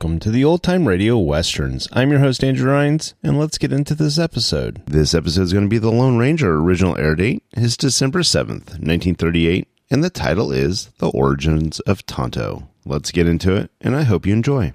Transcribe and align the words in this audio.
Welcome 0.00 0.20
to 0.20 0.30
the 0.30 0.44
Old 0.44 0.62
Time 0.62 0.86
Radio 0.86 1.18
Westerns. 1.18 1.88
I'm 1.92 2.12
your 2.12 2.20
host, 2.20 2.44
Andrew 2.44 2.70
Rhynes, 2.70 3.14
and 3.20 3.36
let's 3.36 3.58
get 3.58 3.72
into 3.72 3.96
this 3.96 4.16
episode. 4.16 4.80
This 4.86 5.12
episode 5.12 5.42
is 5.42 5.52
going 5.52 5.64
to 5.64 5.68
be 5.68 5.78
The 5.78 5.90
Lone 5.90 6.16
Ranger. 6.16 6.54
Original 6.54 6.96
air 6.96 7.16
date 7.16 7.42
is 7.54 7.76
December 7.76 8.20
7th, 8.20 8.78
1938, 8.78 9.66
and 9.90 10.04
the 10.04 10.08
title 10.08 10.52
is 10.52 10.90
The 10.98 11.08
Origins 11.08 11.80
of 11.80 12.06
Tonto. 12.06 12.68
Let's 12.86 13.10
get 13.10 13.26
into 13.26 13.56
it, 13.56 13.72
and 13.80 13.96
I 13.96 14.04
hope 14.04 14.24
you 14.24 14.32
enjoy. 14.34 14.72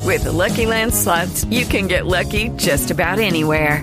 With 0.00 0.24
the 0.24 0.32
Lucky 0.32 0.64
Land 0.64 0.94
slots, 0.94 1.44
you 1.44 1.66
can 1.66 1.88
get 1.88 2.06
lucky 2.06 2.48
just 2.56 2.90
about 2.90 3.18
anywhere. 3.18 3.82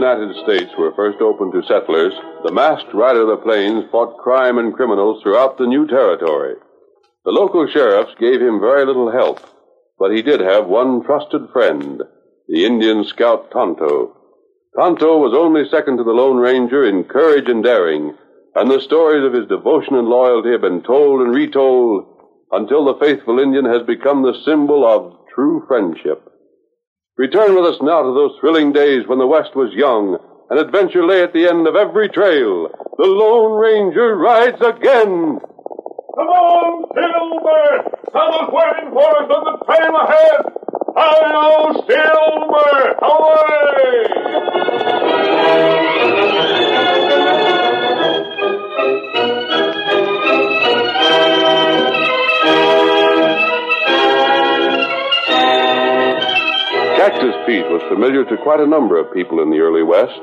United 0.00 0.34
States 0.44 0.72
were 0.78 0.94
first 0.94 1.20
opened 1.20 1.52
to 1.52 1.62
settlers, 1.68 2.14
the 2.42 2.52
masked 2.52 2.94
rider 2.94 3.20
of 3.20 3.28
the 3.28 3.44
plains 3.44 3.84
fought 3.90 4.16
crime 4.16 4.56
and 4.56 4.72
criminals 4.72 5.22
throughout 5.22 5.58
the 5.58 5.66
new 5.66 5.86
territory. 5.86 6.54
The 7.26 7.32
local 7.32 7.66
sheriffs 7.66 8.14
gave 8.18 8.40
him 8.40 8.60
very 8.60 8.86
little 8.86 9.12
help, 9.12 9.40
but 9.98 10.10
he 10.10 10.22
did 10.22 10.40
have 10.40 10.66
one 10.66 11.04
trusted 11.04 11.50
friend, 11.52 12.02
the 12.48 12.64
Indian 12.64 13.04
scout 13.04 13.50
Tonto. 13.50 14.16
Tonto 14.74 15.18
was 15.18 15.34
only 15.36 15.68
second 15.68 15.98
to 15.98 16.04
the 16.04 16.12
Lone 16.12 16.38
Ranger 16.38 16.82
in 16.82 17.04
courage 17.04 17.50
and 17.50 17.62
daring, 17.62 18.16
and 18.54 18.70
the 18.70 18.80
stories 18.80 19.22
of 19.22 19.34
his 19.34 19.48
devotion 19.48 19.96
and 19.96 20.08
loyalty 20.08 20.52
have 20.52 20.62
been 20.62 20.80
told 20.80 21.20
and 21.20 21.34
retold 21.34 22.06
until 22.52 22.86
the 22.86 22.98
faithful 23.04 23.38
Indian 23.38 23.66
has 23.66 23.82
become 23.86 24.22
the 24.22 24.40
symbol 24.46 24.86
of 24.86 25.18
true 25.34 25.62
friendship. 25.68 26.26
Return 27.20 27.54
with 27.54 27.66
us 27.66 27.76
now 27.82 28.00
to 28.00 28.14
those 28.14 28.32
thrilling 28.40 28.72
days 28.72 29.06
when 29.06 29.18
the 29.18 29.26
West 29.26 29.54
was 29.54 29.74
young 29.74 30.16
and 30.48 30.58
adventure 30.58 31.04
lay 31.04 31.22
at 31.22 31.34
the 31.34 31.46
end 31.46 31.68
of 31.68 31.76
every 31.76 32.08
trail. 32.08 32.72
The 32.96 33.04
Lone 33.04 33.60
Ranger 33.60 34.16
rides 34.16 34.56
again. 34.56 35.36
Come 36.16 36.30
on, 36.32 36.88
Silver! 36.96 37.92
Someone's 38.08 38.48
waiting 38.56 38.88
for 38.96 39.04
us 39.04 39.28
on 39.36 39.42
the 39.52 39.56
trail 39.68 39.92
ahead! 40.00 40.48
Hi-yo, 40.96 41.84
Silver! 41.84 42.96
Cactus 57.50 57.66
Pete 57.66 57.72
was 57.72 57.82
familiar 57.90 58.24
to 58.24 58.42
quite 58.44 58.60
a 58.60 58.66
number 58.66 58.96
of 58.96 59.12
people 59.12 59.42
in 59.42 59.50
the 59.50 59.58
early 59.58 59.82
West, 59.82 60.20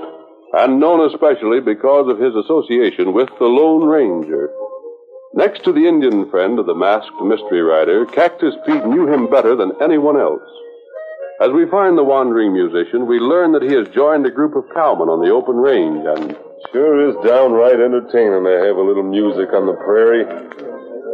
and 0.54 0.80
known 0.80 1.12
especially 1.12 1.60
because 1.60 2.08
of 2.08 2.20
his 2.20 2.34
association 2.36 3.12
with 3.12 3.28
the 3.38 3.46
Lone 3.46 3.84
Ranger. 3.84 4.50
Next 5.34 5.64
to 5.66 5.74
the 5.74 5.88
Indian 5.88 6.30
friend 6.32 6.58
of 6.58 6.68
the 6.68 6.76
masked 6.76 7.20
mystery 7.22 7.62
rider, 7.62 8.06
Cactus 8.06 8.56
Pete 8.66 8.86
knew 8.86 9.12
him 9.12 9.30
better 9.30 9.58
than 9.58 9.76
anyone 9.82 10.18
else. 10.18 10.48
As 11.42 11.52
we 11.52 11.70
find 11.70 11.98
the 11.98 12.08
wandering 12.08 12.54
musician, 12.54 13.06
we 13.08 13.20
learn 13.20 13.52
that 13.52 13.68
he 13.68 13.76
has 13.76 13.90
joined 13.90 14.26
a 14.26 14.32
group 14.32 14.56
of 14.56 14.64
cowmen 14.74 15.10
on 15.10 15.20
the 15.20 15.30
open 15.30 15.58
range 15.58 16.08
and 16.08 16.38
Sure 16.72 17.10
is 17.10 17.16
downright 17.28 17.80
entertaining 17.80 18.44
to 18.44 18.56
have 18.66 18.78
a 18.78 18.82
little 18.82 19.04
music 19.04 19.54
on 19.54 19.68
the 19.68 19.78
prairie. 19.84 20.26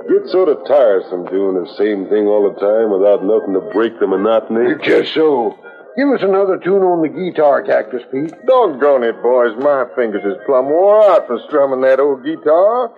Get 0.07 0.29
sort 0.29 0.47
of 0.47 0.65
tiresome 0.65 1.25
doing 1.25 1.57
the 1.57 1.73
same 1.75 2.07
thing 2.07 2.27
all 2.27 2.47
the 2.47 2.57
time 2.59 2.91
without 2.93 3.25
nothing 3.25 3.53
to 3.53 3.61
break 3.73 3.99
the 3.99 4.07
monotony. 4.07 4.75
Just 4.83 5.13
so. 5.13 5.57
Give 5.95 6.09
us 6.09 6.23
another 6.23 6.57
tune 6.57 6.81
on 6.81 7.05
the 7.05 7.09
guitar, 7.09 7.61
Cactus 7.61 8.01
Pete. 8.11 8.33
Doggone 8.47 9.03
it, 9.03 9.21
boys. 9.21 9.53
My 9.61 9.85
fingers 9.95 10.25
is 10.25 10.41
plumb 10.45 10.65
wore 10.65 11.03
out 11.05 11.27
from 11.27 11.39
strumming 11.47 11.81
that 11.81 11.99
old 11.99 12.25
guitar. 12.25 12.89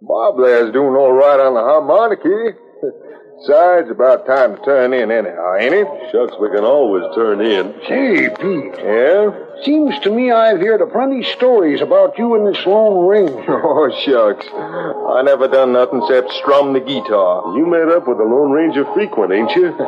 Bob 0.00 0.36
there's 0.38 0.72
doing 0.72 0.94
all 0.94 1.12
right 1.12 1.40
on 1.40 1.54
the 1.54 1.60
harmonica. 1.60 2.54
Besides, 3.40 3.90
about 3.90 4.26
time 4.26 4.56
to 4.56 4.64
turn 4.64 4.92
in 4.94 5.10
anyhow, 5.10 5.56
ain't 5.58 5.74
it? 5.74 5.86
Shucks, 6.12 6.32
we 6.40 6.48
can 6.48 6.64
always 6.64 7.04
turn 7.14 7.40
in. 7.42 7.74
Say, 7.86 8.28
Pete, 8.30 8.72
Yeah? 8.80 9.30
seems 9.64 9.98
to 10.00 10.10
me 10.10 10.30
I've 10.30 10.60
heard 10.60 10.80
a 10.80 10.86
plenty 10.86 11.22
stories 11.24 11.80
about 11.82 12.16
you 12.18 12.34
and 12.36 12.46
this 12.46 12.64
Lone 12.64 13.06
Ranger. 13.06 13.60
Oh, 13.64 13.90
shucks. 14.04 14.46
I 14.54 15.22
never 15.22 15.48
done 15.48 15.72
nothing 15.72 16.00
except 16.02 16.30
strum 16.40 16.72
the 16.72 16.80
guitar. 16.80 17.56
You 17.58 17.66
met 17.66 17.88
up 17.92 18.06
with 18.08 18.18
the 18.18 18.24
Lone 18.24 18.50
Ranger 18.52 18.84
frequent, 18.94 19.32
ain't 19.32 19.50
you? 19.56 19.74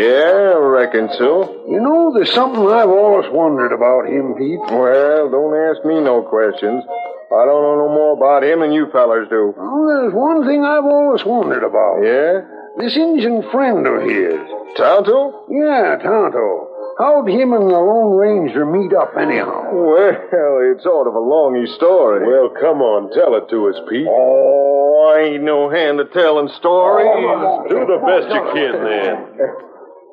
Yeah, 0.00 0.54
I 0.56 0.58
reckon 0.58 1.10
so. 1.18 1.64
You 1.68 1.80
know, 1.80 2.12
there's 2.14 2.32
something 2.32 2.62
I've 2.66 2.88
always 2.88 3.30
wondered 3.30 3.72
about 3.72 4.06
him, 4.08 4.34
Pete. 4.34 4.58
Well, 4.72 5.30
don't 5.30 5.54
ask 5.68 5.84
me 5.84 6.00
no 6.00 6.22
questions. 6.22 6.82
I 7.30 7.44
don't 7.46 7.62
know 7.62 7.86
no 7.86 7.88
more 7.94 8.12
about 8.16 8.42
him 8.42 8.60
than 8.60 8.72
you 8.72 8.90
fellers 8.90 9.28
do. 9.28 9.54
Well, 9.56 9.86
there's 10.02 10.14
one 10.14 10.44
thing 10.46 10.64
I've 10.64 10.84
always 10.84 11.24
wondered 11.24 11.62
about. 11.62 12.02
Yeah? 12.02 12.42
This 12.78 12.96
Indian 12.96 13.42
friend 13.50 13.86
of 13.86 14.02
his. 14.02 14.38
Tonto? 14.76 15.46
Yeah, 15.50 15.98
Tonto. 16.02 16.68
How'd 16.98 17.28
him 17.28 17.52
and 17.56 17.64
the 17.70 17.80
Lone 17.80 18.14
Ranger 18.14 18.66
meet 18.66 18.92
up 18.92 19.16
anyhow? 19.16 19.72
Well, 19.72 20.60
it's 20.68 20.84
sort 20.84 21.08
of 21.08 21.14
a 21.14 21.22
longy 21.24 21.66
story. 21.76 22.28
Well, 22.28 22.52
come 22.60 22.82
on, 22.82 23.10
tell 23.16 23.34
it 23.40 23.48
to 23.50 23.68
us, 23.68 23.80
Pete. 23.88 24.06
Oh, 24.06 25.16
I 25.16 25.32
ain't 25.32 25.42
no 25.42 25.70
hand 25.70 25.98
at 25.98 26.12
telling 26.12 26.48
stories. 26.60 27.08
Oh, 27.08 27.64
do 27.68 27.88
the 27.88 28.00
best 28.04 28.28
you 28.28 28.42
can, 28.52 28.74
then. 28.84 29.56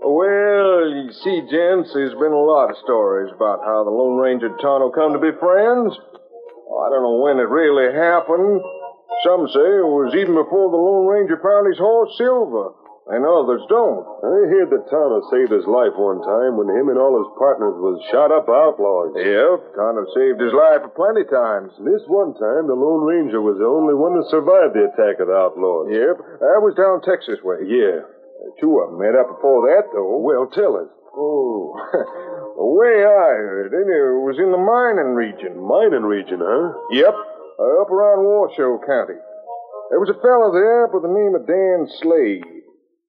Well, 0.07 0.87
you 0.87 1.09
see, 1.11 1.41
gents, 1.51 1.91
there's 1.91 2.13
been 2.13 2.31
a 2.31 2.45
lot 2.47 2.69
of 2.69 2.77
stories 2.85 3.33
about 3.35 3.65
how 3.65 3.83
the 3.83 3.89
Lone 3.89 4.15
Ranger 4.15 4.45
and 4.45 4.59
Tonto 4.61 4.91
come 4.93 5.11
to 5.11 5.19
be 5.19 5.35
friends. 5.35 5.91
I 5.91 6.85
don't 6.93 7.01
know 7.03 7.19
when 7.19 7.41
it 7.41 7.49
really 7.49 7.91
happened. 7.91 8.61
Some 9.25 9.47
say 9.49 9.67
it 9.81 9.87
was 9.87 10.13
even 10.15 10.35
before 10.35 10.69
the 10.69 10.77
Lone 10.77 11.07
Ranger 11.07 11.39
found 11.41 11.67
his 11.67 11.79
horse 11.79 12.11
Silver, 12.17 12.75
and 13.07 13.23
others 13.23 13.63
don't. 13.71 14.03
I 14.19 14.51
heard 14.51 14.69
that 14.69 14.91
Tonto 14.91 15.23
saved 15.31 15.51
his 15.51 15.65
life 15.65 15.95
one 15.95 16.19
time 16.21 16.59
when 16.59 16.67
him 16.69 16.91
and 16.91 16.99
all 16.99 17.15
his 17.17 17.31
partners 17.39 17.75
was 17.79 18.03
shot 18.11 18.35
up 18.35 18.51
outlaws. 18.51 19.15
Yep, 19.15 19.73
Tonto 19.79 20.03
saved 20.11 20.43
his 20.43 20.51
life 20.51 20.85
plenty 20.93 21.23
times. 21.23 21.71
This 21.81 22.03
one 22.11 22.35
time, 22.35 22.67
the 22.67 22.75
Lone 22.75 23.07
Ranger 23.07 23.39
was 23.39 23.57
the 23.57 23.67
only 23.67 23.95
one 23.95 24.19
to 24.19 24.23
survive 24.27 24.75
the 24.75 24.91
attack 24.91 25.23
of 25.23 25.31
the 25.31 25.39
outlaws. 25.39 25.87
Yep, 25.87 26.15
I 26.43 26.59
was 26.59 26.75
down 26.75 26.99
Texas 27.01 27.39
way. 27.41 27.63
Yeah. 27.63 28.03
Two 28.59 28.79
of 28.79 28.91
them 28.91 28.99
met 28.99 29.15
up 29.17 29.27
before 29.39 29.65
that, 29.71 29.89
though. 29.91 30.19
Well, 30.19 30.47
tell 30.51 30.77
us. 30.77 30.91
Oh, 31.17 31.73
the 32.59 32.69
way 32.77 33.01
I 33.01 33.33
heard 33.41 33.73
it, 33.73 33.87
it 33.87 34.21
was 34.21 34.37
in 34.37 34.53
the 34.53 34.61
mining 34.61 35.17
region. 35.17 35.57
Mining 35.57 36.05
region, 36.05 36.37
huh? 36.43 36.77
Yep, 36.93 37.15
uh, 37.59 37.81
up 37.81 37.89
around 37.89 38.21
Washoe 38.21 38.79
County. 38.85 39.17
There 39.89 40.03
was 40.03 40.13
a 40.13 40.21
fellow 40.21 40.53
there 40.53 40.85
by 40.91 40.99
the 41.01 41.09
name 41.09 41.33
of 41.33 41.49
Dan 41.49 41.89
Slade. 42.03 42.45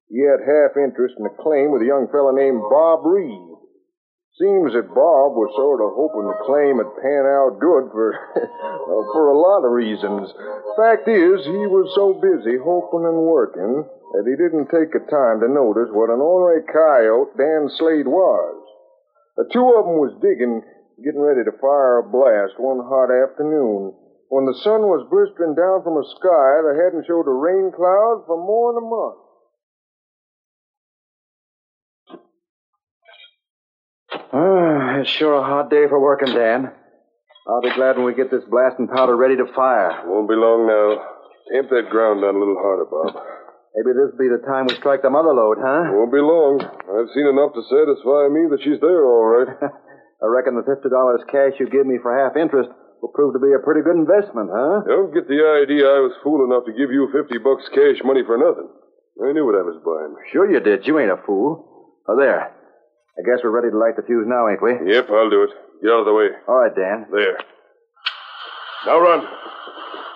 He 0.09 0.25
had 0.25 0.41
half 0.41 0.73
interest 0.73 1.15
in 1.21 1.29
a 1.29 1.37
claim 1.37 1.69
with 1.69 1.85
a 1.85 1.91
young 1.91 2.09
fellow 2.09 2.33
named 2.33 2.65
Bob 2.65 3.05
Reed. 3.05 3.45
Seems 4.41 4.71
that 4.71 4.95
Bob 4.95 5.35
was 5.35 5.51
sort 5.59 5.83
of 5.83 5.91
hoping 5.93 6.23
the 6.23 6.47
claim 6.47 6.79
would 6.79 6.95
pan 7.03 7.27
out 7.27 7.59
good 7.59 7.91
for 7.91 8.15
for 9.13 9.29
a 9.29 9.37
lot 9.37 9.67
of 9.67 9.75
reasons. 9.75 10.31
Fact 10.79 11.05
is, 11.11 11.43
he 11.43 11.67
was 11.67 11.91
so 11.91 12.15
busy 12.15 12.55
hoping 12.55 13.03
and 13.03 13.19
working 13.27 13.83
that 14.15 14.25
he 14.25 14.39
didn't 14.39 14.71
take 14.71 14.95
the 14.95 15.03
time 15.11 15.43
to 15.43 15.51
notice 15.51 15.91
what 15.91 16.09
an 16.09 16.23
ornery 16.23 16.63
coyote 16.71 17.35
Dan 17.35 17.67
Slade 17.75 18.07
was. 18.07 18.57
The 19.35 19.51
two 19.51 19.75
of 19.75 19.85
'em 19.85 19.99
was 19.99 20.15
digging, 20.23 20.63
getting 21.03 21.21
ready 21.21 21.43
to 21.43 21.59
fire 21.59 21.99
a 21.99 22.03
blast 22.07 22.57
one 22.57 22.79
hot 22.79 23.11
afternoon 23.11 23.93
when 24.29 24.45
the 24.45 24.53
sun 24.61 24.85
was 24.85 25.09
blistering 25.09 25.57
down 25.57 25.81
from 25.81 25.97
a 25.97 26.05
sky 26.05 26.61
that 26.61 26.77
hadn't 26.77 27.09
showed 27.09 27.25
a 27.25 27.33
rain 27.33 27.73
cloud 27.73 28.29
for 28.29 28.37
more 28.37 28.77
than 28.77 28.85
a 28.85 28.93
month. 28.93 29.17
Ah, 34.29 35.01
it's 35.01 35.09
sure 35.09 35.33
a 35.33 35.41
hot 35.41 35.73
day 35.73 35.89
for 35.89 35.97
working, 35.97 36.29
Dan. 36.33 36.69
I'll 37.49 37.65
be 37.65 37.73
glad 37.73 37.97
when 37.97 38.05
we 38.05 38.13
get 38.13 38.29
this 38.29 38.45
blasting 38.45 38.87
powder 38.87 39.17
ready 39.17 39.35
to 39.37 39.49
fire. 39.57 40.05
Won't 40.05 40.29
be 40.29 40.37
long 40.37 40.69
now. 40.69 41.01
Tamp 41.49 41.73
that 41.73 41.89
ground 41.89 42.21
down 42.21 42.37
a 42.37 42.39
little 42.39 42.61
harder, 42.61 42.85
Bob. 42.85 43.17
Maybe 43.73 43.97
this'll 43.97 44.21
be 44.21 44.29
the 44.29 44.45
time 44.45 44.69
we 44.69 44.77
strike 44.77 45.01
the 45.01 45.09
mother 45.09 45.33
lode, 45.33 45.57
huh? 45.57 45.89
Won't 45.89 46.13
be 46.13 46.21
long. 46.21 46.61
I've 46.61 47.09
seen 47.17 47.25
enough 47.25 47.57
to 47.57 47.65
satisfy 47.65 48.29
me 48.29 48.45
that 48.53 48.61
she's 48.61 48.77
there, 48.77 49.01
all 49.01 49.25
right. 49.25 49.49
I 50.21 50.25
reckon 50.29 50.53
the 50.53 50.67
fifty 50.69 50.93
dollars 50.93 51.25
cash 51.33 51.57
you 51.57 51.65
give 51.65 51.89
me 51.89 51.97
for 51.97 52.13
half 52.13 52.37
interest 52.37 52.69
will 53.01 53.13
prove 53.15 53.33
to 53.33 53.39
be 53.39 53.53
a 53.55 53.63
pretty 53.63 53.81
good 53.81 53.95
investment, 53.95 54.49
huh? 54.51 54.83
Don't 54.87 55.13
get 55.13 55.27
the 55.27 55.39
idea 55.63 55.87
I 55.87 56.03
was 56.03 56.15
fool 56.23 56.43
enough 56.43 56.65
to 56.67 56.73
give 56.75 56.91
you 56.91 57.07
50 57.11 57.37
bucks 57.39 57.67
cash 57.73 57.99
money 58.03 58.23
for 58.23 58.37
nothing. 58.37 58.69
I 59.19 59.31
knew 59.35 59.45
what 59.45 59.59
I 59.59 59.63
was 59.67 59.79
buying. 59.83 60.15
Sure 60.31 60.47
you 60.47 60.59
did. 60.59 60.87
You 60.87 60.99
ain't 60.99 61.11
a 61.11 61.19
fool. 61.25 61.95
Oh, 62.07 62.15
there. 62.15 62.55
I 63.19 63.21
guess 63.27 63.43
we're 63.43 63.51
ready 63.51 63.69
to 63.71 63.77
light 63.77 63.99
the 63.99 64.03
fuse 64.07 64.23
now, 64.27 64.47
ain't 64.47 64.63
we? 64.63 64.71
Yep, 64.79 65.11
I'll 65.11 65.29
do 65.29 65.43
it. 65.43 65.51
Get 65.83 65.91
out 65.91 66.07
of 66.07 66.07
the 66.07 66.15
way. 66.15 66.31
All 66.47 66.55
right, 66.55 66.71
Dan. 66.71 67.07
There. 67.11 67.35
Now 68.85 68.99
run. 68.99 69.27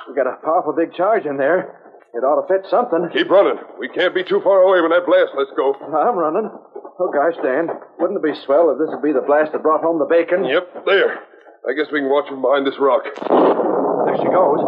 We 0.08 0.16
got 0.16 0.28
a 0.28 0.40
powerful 0.44 0.72
big 0.72 0.94
charge 0.96 1.26
in 1.26 1.36
there. 1.36 1.84
It 2.14 2.24
ought 2.24 2.40
to 2.40 2.48
fit 2.48 2.64
something. 2.70 3.10
Keep 3.12 3.30
running. 3.30 3.58
We 3.80 3.90
can't 3.90 4.14
be 4.16 4.24
too 4.24 4.40
far 4.44 4.62
away 4.62 4.80
when 4.80 4.92
that 4.92 5.04
blast 5.06 5.34
lets 5.36 5.52
go. 5.58 5.74
I'm 5.74 6.16
running. 6.16 6.48
Oh, 6.48 7.10
gosh, 7.12 7.36
Dan. 7.44 7.68
Wouldn't 8.00 8.22
it 8.22 8.24
be 8.24 8.38
swell 8.46 8.70
if 8.70 8.78
this 8.78 8.88
would 8.94 9.02
be 9.02 9.12
the 9.12 9.26
blast 9.26 9.52
that 9.52 9.64
brought 9.66 9.82
home 9.82 9.98
the 9.98 10.06
bacon? 10.06 10.46
Yep, 10.46 10.86
there. 10.86 11.26
I 11.64 11.72
guess 11.74 11.88
we 11.92 12.00
can 12.04 12.10
watch 12.12 12.28
from 12.28 12.42
behind 12.44 12.68
this 12.68 12.76
rock. 12.80 13.08
There 13.08 14.18
she 14.20 14.28
goes. 14.28 14.60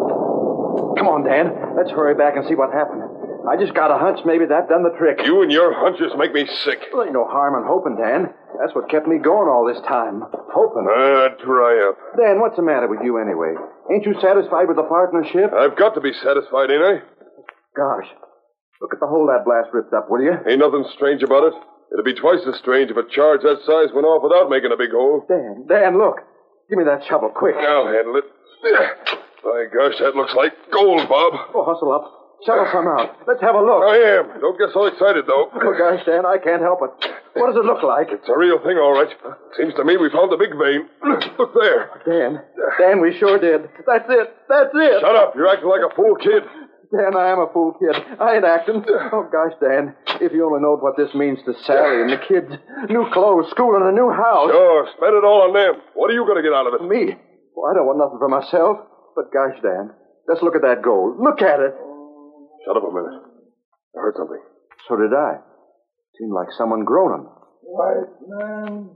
Come 0.96 1.12
on, 1.12 1.28
Dan. 1.28 1.76
Let's 1.76 1.92
hurry 1.92 2.16
back 2.16 2.40
and 2.40 2.48
see 2.48 2.56
what 2.56 2.72
happened. 2.72 3.04
I 3.46 3.60
just 3.60 3.76
got 3.76 3.92
a 3.94 4.00
hunch 4.00 4.24
maybe 4.26 4.48
that 4.48 4.72
done 4.72 4.82
the 4.82 4.96
trick. 4.98 5.22
You 5.22 5.44
and 5.44 5.52
your 5.52 5.76
hunches 5.76 6.16
make 6.18 6.34
me 6.34 6.48
sick. 6.66 6.80
Well, 6.96 7.04
ain't 7.04 7.14
no 7.14 7.28
harm 7.28 7.54
in 7.60 7.68
hoping, 7.68 7.94
Dan. 8.00 8.34
That's 8.58 8.74
what 8.74 8.90
kept 8.90 9.06
me 9.06 9.20
going 9.20 9.52
all 9.52 9.68
this 9.68 9.78
time. 9.86 10.24
Hoping. 10.56 10.88
Ah, 10.90 11.36
dry 11.44 11.78
up. 11.84 12.00
Dan, 12.18 12.40
what's 12.40 12.56
the 12.56 12.64
matter 12.66 12.88
with 12.88 13.04
you 13.04 13.20
anyway? 13.20 13.54
Ain't 13.92 14.08
you 14.08 14.16
satisfied 14.24 14.72
with 14.72 14.80
the 14.80 14.88
partnership? 14.88 15.52
I've 15.54 15.78
got 15.78 15.94
to 15.94 16.02
be 16.02 16.16
satisfied, 16.24 16.72
ain't 16.72 16.82
I? 16.82 16.96
Gosh. 17.76 18.08
Look 18.82 18.96
at 18.96 19.04
the 19.04 19.08
hole 19.12 19.28
that 19.28 19.44
blast 19.46 19.70
ripped 19.76 19.94
up, 19.94 20.10
will 20.10 20.24
you? 20.24 20.34
Ain't 20.48 20.64
nothing 20.64 20.88
strange 20.96 21.22
about 21.22 21.44
it. 21.52 21.54
It'd 21.94 22.08
be 22.08 22.16
twice 22.18 22.42
as 22.48 22.58
strange 22.58 22.90
if 22.90 22.98
a 22.98 23.06
charge 23.08 23.44
that 23.44 23.62
size 23.68 23.94
went 23.94 24.08
off 24.08 24.24
without 24.24 24.50
making 24.50 24.72
a 24.72 24.80
big 24.80 24.92
hole. 24.92 25.22
Dan, 25.28 25.68
Dan, 25.70 26.00
look. 26.00 26.24
Give 26.70 26.78
me 26.78 26.86
that 26.86 27.06
shovel, 27.08 27.30
quick. 27.30 27.56
I'll 27.56 27.88
handle 27.88 28.18
it. 28.18 28.26
My 29.44 29.66
gosh, 29.70 29.98
that 30.02 30.16
looks 30.16 30.34
like 30.34 30.54
gold, 30.74 31.08
Bob. 31.08 31.34
Oh, 31.54 31.64
hustle 31.64 31.94
up. 31.94 32.40
Shovel 32.46 32.68
some 32.74 32.88
out. 32.90 33.16
Let's 33.30 33.42
have 33.42 33.56
a 33.56 33.62
look. 33.62 33.86
I 33.86 33.98
am. 34.20 34.42
Don't 34.42 34.58
get 34.58 34.74
so 34.74 34.86
excited, 34.86 35.26
though. 35.30 35.50
Oh, 35.54 35.74
gosh, 35.78 36.02
Dan, 36.06 36.26
I 36.26 36.38
can't 36.42 36.62
help 36.62 36.82
it. 36.82 36.92
What 37.38 37.54
does 37.54 37.58
it 37.62 37.66
look 37.66 37.84
like? 37.84 38.10
It's 38.10 38.28
a 38.28 38.38
real 38.38 38.58
thing, 38.64 38.78
all 38.78 38.94
right. 38.94 39.10
Seems 39.58 39.74
to 39.76 39.84
me 39.84 39.98
we 39.98 40.10
found 40.10 40.32
the 40.32 40.40
big 40.40 40.56
vein. 40.56 40.88
Look 41.38 41.52
there. 41.54 41.92
Dan, 42.08 42.40
Dan, 42.80 43.02
we 43.02 43.12
sure 43.20 43.38
did. 43.38 43.68
That's 43.86 44.08
it. 44.08 44.28
That's 44.48 44.72
it. 44.74 45.02
Shut 45.04 45.16
up. 45.16 45.36
You're 45.36 45.48
acting 45.52 45.68
like 45.68 45.84
a 45.84 45.94
fool 45.96 46.16
kid. 46.16 46.44
Dan, 46.92 47.16
I 47.18 47.32
am 47.32 47.40
a 47.40 47.50
fool 47.52 47.74
kid. 47.80 47.96
I 48.20 48.36
ain't 48.36 48.46
acting. 48.46 48.84
Oh, 48.86 49.28
gosh, 49.32 49.58
Dan, 49.62 49.96
if 50.22 50.32
you 50.32 50.46
only 50.46 50.62
knowed 50.62 50.82
what 50.82 50.98
this 50.98 51.14
means 51.16 51.40
to 51.46 51.54
Sally 51.66 52.02
and 52.02 52.12
the 52.12 52.22
kids. 52.22 52.52
New 52.90 53.10
clothes, 53.12 53.50
school, 53.50 53.76
and 53.76 53.90
a 53.90 53.96
new 53.96 54.12
house. 54.12 54.52
Sure. 54.52 54.88
Spend 54.98 55.16
it 55.16 55.26
all 55.26 55.50
on 55.50 55.54
them. 55.54 55.82
What 55.94 56.12
are 56.12 56.14
you 56.14 56.26
going 56.26 56.38
to 56.38 56.46
get 56.46 56.54
out 56.54 56.68
of 56.68 56.78
it? 56.78 56.86
Me? 56.86 57.16
Well, 57.56 57.72
I 57.72 57.74
don't 57.74 57.88
want 57.88 57.98
nothing 57.98 58.20
for 58.20 58.30
myself. 58.30 58.86
But 59.16 59.32
gosh, 59.32 59.58
Dan, 59.64 59.96
let's 60.28 60.44
look 60.44 60.56
at 60.56 60.62
that 60.68 60.84
gold. 60.84 61.18
Look 61.18 61.42
at 61.42 61.64
it. 61.64 61.74
Shut 62.68 62.78
up 62.78 62.84
a 62.84 62.92
minute. 62.92 63.24
I 63.96 64.00
heard 64.04 64.18
something. 64.18 64.44
So 64.88 64.98
did 64.98 65.14
I. 65.16 65.40
Seemed 66.20 66.34
like 66.34 66.52
someone 66.58 66.84
groaning. 66.84 67.28
White 67.64 68.12
man, 68.28 68.90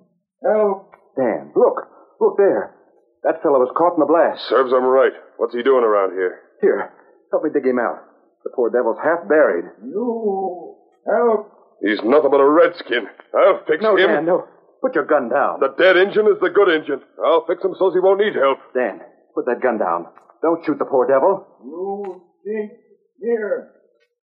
help. 0.43 0.91
Dan, 1.17 1.51
look. 1.55 1.87
Look 2.19 2.37
there. 2.37 2.75
That 3.23 3.41
fellow 3.41 3.59
was 3.59 3.73
caught 3.75 3.95
in 3.95 3.99
the 3.99 4.07
blast. 4.07 4.47
Serves 4.47 4.71
him 4.71 4.83
right. 4.83 5.11
What's 5.37 5.55
he 5.55 5.63
doing 5.63 5.83
around 5.83 6.11
here? 6.11 6.39
Here, 6.61 6.91
help 7.31 7.43
me 7.43 7.49
dig 7.53 7.65
him 7.65 7.79
out. 7.79 7.99
The 8.43 8.51
poor 8.55 8.69
devil's 8.69 8.97
half 9.03 9.27
buried. 9.27 9.65
You, 9.83 10.75
help. 11.05 11.51
He's 11.81 11.99
nothing 12.03 12.31
but 12.31 12.39
a 12.41 12.49
redskin. 12.49 13.07
I'll 13.35 13.61
fix 13.67 13.81
No, 13.81 13.95
him. 13.95 14.07
Dan, 14.09 14.25
no. 14.25 14.47
Put 14.81 14.95
your 14.95 15.05
gun 15.05 15.29
down. 15.29 15.59
The 15.59 15.75
dead 15.77 15.97
engine 15.97 16.27
is 16.27 16.39
the 16.41 16.49
good 16.49 16.69
engine. 16.69 17.01
I'll 17.23 17.45
fix 17.45 17.63
him 17.63 17.75
so's 17.77 17.93
he 17.93 17.99
won't 17.99 18.19
need 18.19 18.35
help. 18.35 18.59
Dan, 18.73 19.01
put 19.35 19.45
that 19.45 19.61
gun 19.61 19.77
down. 19.77 20.07
Don't 20.41 20.63
shoot 20.65 20.79
the 20.79 20.85
poor 20.85 21.05
devil. 21.07 21.45
You 21.63 22.21
dig 22.45 22.69
here. 23.19 23.71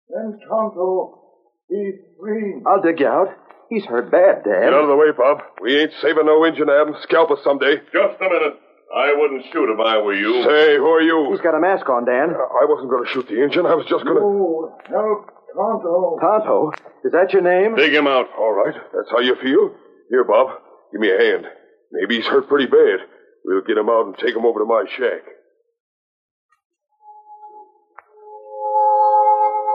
Then 0.08 0.38
Tonto, 0.48 1.22
be 1.68 1.92
free. 2.20 2.62
I'll 2.66 2.82
dig 2.82 3.00
you 3.00 3.06
out. 3.08 3.28
He's 3.68 3.84
hurt 3.86 4.10
bad, 4.12 4.44
Dan. 4.44 4.62
Get 4.62 4.74
out 4.74 4.84
of 4.84 4.88
the 4.88 4.96
way, 4.96 5.10
Bob. 5.16 5.42
We 5.60 5.76
ain't 5.80 5.92
saving 6.02 6.26
no 6.26 6.44
engine 6.44 6.66
to 6.68 6.72
have 6.72 6.86
him 6.88 6.94
scalp 7.02 7.30
us 7.32 7.38
someday. 7.42 7.76
Just 7.92 8.20
a 8.20 8.28
minute. 8.28 8.54
I 8.92 9.14
wouldn't 9.16 9.44
shoot 9.52 9.70
if 9.72 9.80
I 9.80 9.98
were 9.98 10.14
you. 10.14 10.42
Say, 10.42 10.76
who 10.76 10.86
are 10.86 11.02
you? 11.02 11.30
He's 11.30 11.40
got 11.40 11.54
a 11.54 11.60
mask 11.60 11.88
on, 11.88 12.04
Dan. 12.04 12.30
Uh, 12.30 12.38
I 12.38 12.64
wasn't 12.66 12.90
going 12.90 13.04
to 13.04 13.10
shoot 13.10 13.26
the 13.28 13.42
engine. 13.42 13.66
I 13.66 13.74
was 13.74 13.86
just 13.86 14.04
going 14.04 14.16
to. 14.16 14.22
Oh, 14.22 14.70
help, 14.86 15.30
Tonto. 15.54 16.18
Tonto? 16.20 16.72
Is 17.04 17.12
that 17.12 17.32
your 17.32 17.42
name? 17.42 17.76
Dig 17.76 17.92
him 17.92 18.06
out. 18.06 18.26
All 18.38 18.52
right. 18.52 18.74
That's 18.74 19.10
how 19.10 19.20
you 19.20 19.36
feel? 19.36 19.74
Here, 20.10 20.24
Bob. 20.24 20.58
Give 20.92 21.00
me 21.00 21.10
a 21.10 21.18
hand. 21.18 21.46
Maybe 21.92 22.16
he's 22.16 22.26
hurt 22.26 22.48
pretty 22.48 22.66
bad. 22.66 23.06
We'll 23.44 23.62
get 23.62 23.76
him 23.78 23.88
out 23.88 24.06
and 24.06 24.16
take 24.18 24.34
him 24.34 24.46
over 24.46 24.60
to 24.60 24.64
my 24.64 24.84
shack. 24.96 25.22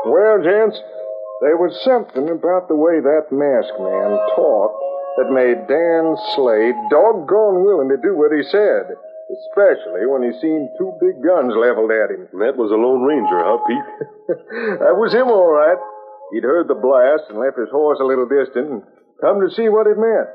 Well, 0.06 0.42
gents, 0.44 0.80
there 1.42 1.58
was 1.58 1.76
something 1.84 2.30
about 2.30 2.68
the 2.68 2.76
way 2.76 3.00
that 3.00 3.32
masked 3.32 3.80
man 3.80 4.18
talked 4.36 4.84
that 5.20 5.36
made 5.36 5.68
Dan 5.68 6.16
Slade 6.32 6.80
doggone 6.88 7.60
willing 7.68 7.92
to 7.92 8.00
do 8.00 8.16
what 8.16 8.32
he 8.32 8.40
said, 8.48 8.88
especially 8.88 10.08
when 10.08 10.24
he 10.24 10.32
seen 10.40 10.72
two 10.80 10.96
big 11.04 11.20
guns 11.20 11.52
leveled 11.60 11.92
at 11.92 12.08
him. 12.08 12.32
That 12.40 12.56
was 12.56 12.72
a 12.72 12.80
Lone 12.80 13.04
Ranger, 13.04 13.44
huh, 13.44 13.60
Pete? 13.68 13.90
that 14.80 14.96
was 14.96 15.12
him, 15.12 15.28
all 15.28 15.52
right. 15.52 15.76
He'd 16.32 16.48
heard 16.48 16.72
the 16.72 16.80
blast 16.80 17.28
and 17.28 17.44
left 17.44 17.60
his 17.60 17.68
horse 17.68 18.00
a 18.00 18.08
little 18.08 18.32
distant 18.32 18.80
and 18.80 18.84
come 19.20 19.44
to 19.44 19.52
see 19.52 19.68
what 19.68 19.92
it 19.92 20.00
meant. 20.00 20.32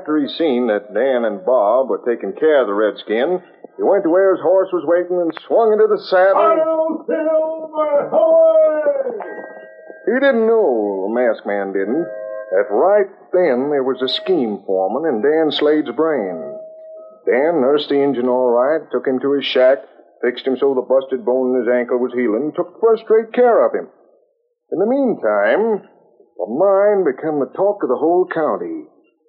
After 0.00 0.16
he 0.16 0.28
seen 0.32 0.72
that 0.72 0.96
Dan 0.96 1.28
and 1.28 1.44
Bob 1.44 1.92
were 1.92 2.00
taking 2.08 2.32
care 2.32 2.64
of 2.64 2.72
the 2.72 2.76
redskin, 2.76 3.44
he 3.76 3.84
went 3.84 4.04
to 4.04 4.10
where 4.10 4.32
his 4.32 4.42
horse 4.42 4.72
was 4.72 4.84
waiting 4.88 5.20
and 5.20 5.32
swung 5.44 5.76
into 5.76 5.88
the 5.88 6.00
saddle. 6.08 7.04
He 10.08 10.16
didn't 10.16 10.48
know, 10.48 11.04
the 11.04 11.12
masked 11.12 11.46
man 11.46 11.72
didn't, 11.76 12.08
that 12.50 12.70
right 12.70 13.06
then 13.32 13.70
there 13.70 13.86
was 13.86 14.02
a 14.02 14.08
scheme 14.08 14.62
forming 14.66 15.06
in 15.06 15.22
Dan 15.22 15.50
Slade's 15.50 15.90
brain. 15.94 16.58
Dan 17.26 17.60
nursed 17.62 17.88
the 17.88 18.02
engine 18.02 18.28
all 18.28 18.50
right, 18.50 18.82
took 18.90 19.06
him 19.06 19.20
to 19.20 19.32
his 19.38 19.46
shack, 19.46 19.78
fixed 20.22 20.46
him 20.46 20.56
so 20.58 20.74
the 20.74 20.82
busted 20.82 21.24
bone 21.24 21.54
in 21.54 21.62
his 21.62 21.70
ankle 21.70 21.98
was 21.98 22.12
healing, 22.12 22.52
took 22.54 22.80
first 22.82 23.04
rate 23.08 23.32
care 23.32 23.64
of 23.64 23.74
him. 23.74 23.86
In 24.72 24.78
the 24.78 24.90
meantime, 24.90 25.86
the 26.38 26.46
mine 26.50 27.06
became 27.06 27.38
the 27.38 27.54
talk 27.54 27.82
of 27.82 27.88
the 27.88 28.00
whole 28.00 28.26
county. 28.26 28.86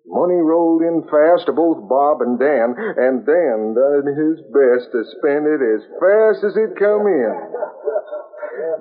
Money 0.07 0.41
rolled 0.41 0.81
in 0.81 1.03
fast 1.05 1.45
to 1.45 1.53
both 1.53 1.87
Bob 1.87 2.21
and 2.21 2.39
Dan, 2.39 2.73
and 2.73 3.25
Dan 3.25 3.77
done 3.77 4.07
his 4.17 4.41
best 4.49 4.89
to 4.91 5.05
spend 5.17 5.45
it 5.45 5.61
as 5.61 5.85
fast 6.01 6.41
as 6.41 6.57
it 6.57 6.73
come 6.79 7.05
in. 7.05 7.37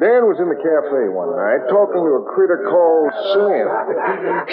Dan 0.00 0.24
was 0.24 0.40
in 0.40 0.48
the 0.48 0.56
cafe 0.56 1.12
one 1.12 1.36
night 1.36 1.68
talking 1.68 2.00
to 2.00 2.24
a 2.24 2.32
critter 2.32 2.64
called 2.64 3.12
Slim. 3.36 3.68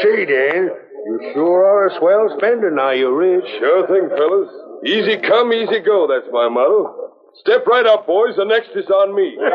Say, 0.04 0.28
Dan, 0.28 0.68
you 0.68 1.16
sure 1.32 1.64
are 1.64 1.88
a 1.88 1.96
swell 2.00 2.28
spender 2.36 2.68
now 2.68 2.92
you're 2.92 3.16
rich. 3.16 3.48
Sure 3.64 3.88
thing, 3.88 4.12
fellas. 4.12 4.52
Easy 4.84 5.16
come, 5.24 5.56
easy 5.56 5.80
go. 5.80 6.04
That's 6.04 6.28
my 6.36 6.52
motto. 6.52 7.16
Step 7.48 7.64
right 7.64 7.86
up, 7.86 8.06
boys. 8.08 8.36
The 8.36 8.44
next 8.44 8.76
is 8.76 8.92
on 8.92 9.16
me. 9.16 9.40
Windy, 9.40 9.54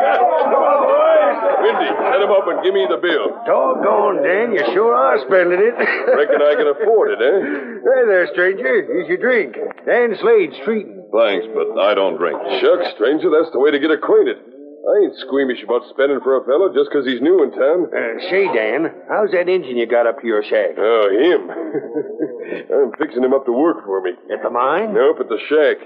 set 1.93 2.25
him 2.25 2.31
up 2.33 2.49
and 2.49 2.65
give 2.65 2.73
me 2.73 2.89
the 2.89 2.97
bill. 2.97 3.29
Doggone, 3.45 4.25
Dan, 4.25 4.49
you 4.55 4.65
sure 4.73 4.95
are 4.97 5.21
spending 5.29 5.61
it. 5.61 5.77
Reckon 6.17 6.41
I 6.41 6.57
can 6.57 6.73
afford 6.73 7.13
it, 7.13 7.21
eh? 7.21 7.37
Hey 7.85 8.01
there, 8.09 8.25
stranger. 8.33 8.81
Here's 8.89 9.05
your 9.07 9.21
drink. 9.21 9.53
Dan 9.85 10.17
Slade's 10.17 10.57
treating. 10.65 11.05
Thanks, 11.13 11.45
but 11.53 11.77
I 11.77 11.93
don't 11.93 12.17
drink. 12.17 12.41
Shucks, 12.65 12.97
stranger, 12.97 13.29
that's 13.29 13.53
the 13.53 13.59
way 13.59 13.69
to 13.69 13.77
get 13.77 13.91
acquainted. 13.91 14.52
I 14.83 14.93
ain't 15.07 15.15
squeamish 15.23 15.63
about 15.63 15.87
spending 15.95 16.19
for 16.19 16.35
a 16.35 16.43
fellow 16.43 16.67
just 16.73 16.91
'cause 16.91 17.05
he's 17.05 17.21
new 17.21 17.41
in 17.43 17.51
town. 17.51 17.87
Uh, 17.87 18.19
say, 18.29 18.51
Dan, 18.51 18.91
how's 19.07 19.31
that 19.31 19.47
engine 19.47 19.77
you 19.77 19.85
got 19.85 20.07
up 20.07 20.19
to 20.19 20.27
your 20.27 20.43
shack? 20.43 20.75
Oh, 20.77 21.07
him. 21.09 21.41
I'm 22.75 22.91
fixing 22.99 23.23
him 23.23 23.33
up 23.33 23.45
to 23.45 23.53
work 23.53 23.85
for 23.85 24.01
me. 24.01 24.11
At 24.31 24.43
the 24.43 24.49
mine? 24.49 24.93
Nope, 24.93 25.21
at 25.21 25.29
the 25.29 25.39
shack. 25.47 25.77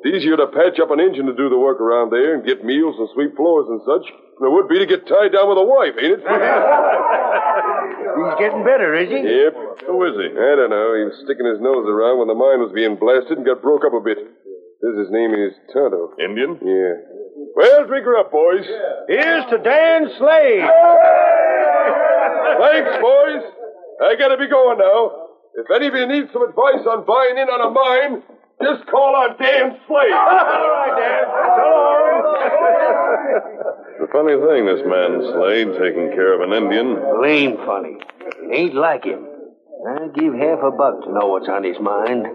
It's 0.00 0.16
easier 0.16 0.36
to 0.38 0.46
patch 0.46 0.78
up 0.80 0.90
an 0.90 1.00
engine 1.00 1.26
to 1.26 1.34
do 1.34 1.48
the 1.50 1.58
work 1.58 1.80
around 1.80 2.10
there 2.10 2.34
and 2.34 2.44
get 2.46 2.64
meals 2.64 2.96
and 2.98 3.08
sweep 3.14 3.36
floors 3.36 3.66
and 3.68 3.82
such 3.82 4.06
than 4.40 4.48
it 4.48 4.52
would 4.54 4.68
be 4.68 4.78
to 4.78 4.86
get 4.86 5.06
tied 5.06 5.32
down 5.32 5.48
with 5.50 5.58
a 5.58 5.64
wife, 5.64 5.94
ain't 6.00 6.22
it? 6.22 6.22
He's 8.18 8.34
getting 8.38 8.64
better, 8.64 8.94
is 8.94 9.10
he? 9.10 9.20
Yep. 9.22 9.54
Who 9.90 10.02
is 10.06 10.14
he? 10.16 10.28
I 10.38 10.54
don't 10.56 10.70
know. 10.70 10.94
He 10.96 11.04
was 11.04 11.18
sticking 11.24 11.46
his 11.46 11.60
nose 11.60 11.86
around 11.88 12.18
when 12.18 12.28
the 12.28 12.34
mine 12.38 12.60
was 12.62 12.70
being 12.72 12.96
blasted 12.96 13.38
and 13.38 13.46
got 13.46 13.60
broke 13.62 13.84
up 13.84 13.92
a 13.94 14.00
bit. 14.00 14.18
Says 14.78 14.94
his 14.98 15.10
name 15.10 15.34
is 15.34 15.52
Tonto. 15.74 16.14
Indian? 16.22 16.54
Yeah. 16.62 16.94
Well, 17.54 17.86
drink 17.86 18.04
her 18.06 18.16
up, 18.18 18.30
boys. 18.30 18.64
Here's 19.08 19.44
to 19.50 19.58
Dan 19.58 20.06
Slade. 20.18 20.62
Thanks, 22.62 22.92
boys. 23.02 23.42
I 24.00 24.14
gotta 24.14 24.38
be 24.38 24.46
going 24.46 24.78
now. 24.78 25.26
If 25.54 25.66
any 25.74 25.88
of 25.88 25.94
you 25.94 26.06
need 26.06 26.30
some 26.32 26.42
advice 26.42 26.86
on 26.86 27.02
buying 27.04 27.36
in 27.38 27.48
on 27.50 27.58
a 27.66 27.70
mine, 27.74 28.22
just 28.62 28.86
call 28.86 29.16
on 29.16 29.34
Dan 29.42 29.74
Slade. 29.90 30.14
All 30.14 30.70
right, 30.70 30.94
Dan. 30.94 31.26
So 31.58 31.66
long. 31.74 32.38
It's 33.98 34.06
a 34.06 34.12
funny 34.14 34.38
thing, 34.38 34.62
this 34.70 34.86
man 34.86 35.18
Slade 35.34 35.74
taking 35.74 36.14
care 36.14 36.38
of 36.38 36.46
an 36.46 36.54
Indian. 36.54 37.20
Lame 37.20 37.56
funny. 37.66 37.98
Ain't 38.54 38.74
like 38.76 39.02
him. 39.02 39.26
I'd 39.90 40.14
give 40.14 40.34
half 40.34 40.62
a 40.62 40.70
buck 40.70 41.02
to 41.02 41.10
know 41.10 41.26
what's 41.34 41.48
on 41.48 41.64
his 41.64 41.78
mind. 41.80 42.26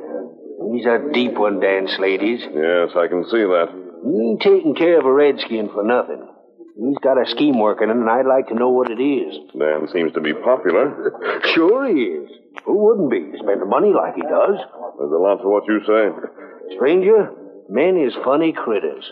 He's 0.72 0.86
a 0.86 1.12
deep 1.12 1.34
one, 1.34 1.60
Dan 1.60 1.88
Slade 1.88 2.24
is. 2.24 2.42
Yes, 2.42 2.96
I 2.96 3.08
can 3.08 3.26
see 3.26 3.44
that. 3.44 3.68
He 4.04 4.14
ain't 4.16 4.42
taking 4.42 4.76
care 4.76 5.00
of 5.00 5.06
a 5.06 5.12
redskin 5.12 5.70
for 5.70 5.84
nothing. 5.84 6.28
He's 6.76 6.98
got 7.04 7.22
a 7.22 7.30
scheme 7.30 7.60
working, 7.60 7.90
and 7.92 8.10
I'd 8.10 8.26
like 8.26 8.48
to 8.48 8.56
know 8.56 8.70
what 8.70 8.90
it 8.90 9.02
is. 9.02 9.38
Dan 9.58 9.88
seems 9.94 10.14
to 10.14 10.22
be 10.22 10.34
popular. 10.34 11.42
Sure 11.54 11.86
he 11.86 12.02
is. 12.02 12.30
Who 12.66 12.78
wouldn't 12.86 13.12
be? 13.12 13.38
Spending 13.38 13.70
money 13.70 13.92
like 13.94 14.16
he 14.16 14.22
does. 14.22 14.58
There's 14.98 15.12
a 15.12 15.22
lot 15.22 15.38
to 15.44 15.50
what 15.50 15.68
you 15.68 15.82
say. 15.86 16.76
Stranger, 16.76 17.30
men 17.70 17.98
is 17.98 18.16
funny 18.24 18.54
critters. 18.54 19.06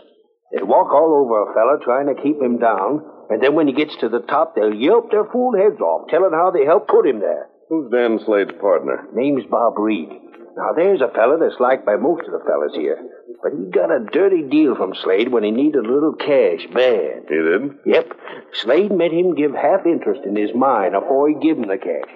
They 0.52 0.64
walk 0.64 0.92
all 0.92 1.14
over 1.22 1.52
a 1.52 1.54
fella 1.54 1.78
trying 1.84 2.08
to 2.08 2.22
keep 2.22 2.42
him 2.42 2.58
down, 2.58 3.04
and 3.30 3.42
then 3.44 3.54
when 3.54 3.68
he 3.68 3.74
gets 3.74 3.96
to 4.00 4.10
the 4.10 4.20
top, 4.22 4.56
they'll 4.56 4.74
yelp 4.74 5.12
their 5.12 5.26
fool 5.26 5.54
heads 5.56 5.80
off, 5.80 6.10
telling 6.10 6.34
how 6.34 6.52
they 6.52 6.66
helped 6.66 6.90
put 6.90 7.06
him 7.06 7.20
there. 7.20 7.48
Who's 7.70 7.92
Dan 7.92 8.20
Slade's 8.26 8.52
partner? 8.60 9.08
Name's 9.14 9.46
Bob 9.50 9.78
Reed. 9.78 10.10
Now, 10.56 10.74
there's 10.76 11.02
a 11.02 11.14
fella 11.14 11.38
that's 11.40 11.60
liked 11.60 11.86
by 11.86 11.96
most 11.96 12.28
of 12.28 12.34
the 12.34 12.44
fellas 12.46 12.76
here. 12.76 13.00
But 13.42 13.54
he 13.54 13.72
got 13.72 13.90
a 13.90 14.06
dirty 14.12 14.44
deal 14.44 14.76
from 14.76 14.94
Slade 14.94 15.32
when 15.32 15.44
he 15.44 15.52
needed 15.52 15.86
a 15.86 15.92
little 15.92 16.14
cash 16.14 16.68
bad. 16.74 17.26
He 17.30 17.36
did? 17.36 17.80
Yep. 17.86 18.14
Slade 18.54 18.92
made 18.92 19.14
him 19.14 19.36
give 19.36 19.54
half 19.54 19.86
interest 19.86 20.22
in 20.26 20.36
his 20.36 20.54
mine 20.54 20.94
afore 20.94 21.30
he 21.30 21.36
give 21.36 21.58
him 21.58 21.68
the 21.70 21.78
cash. 21.78 22.12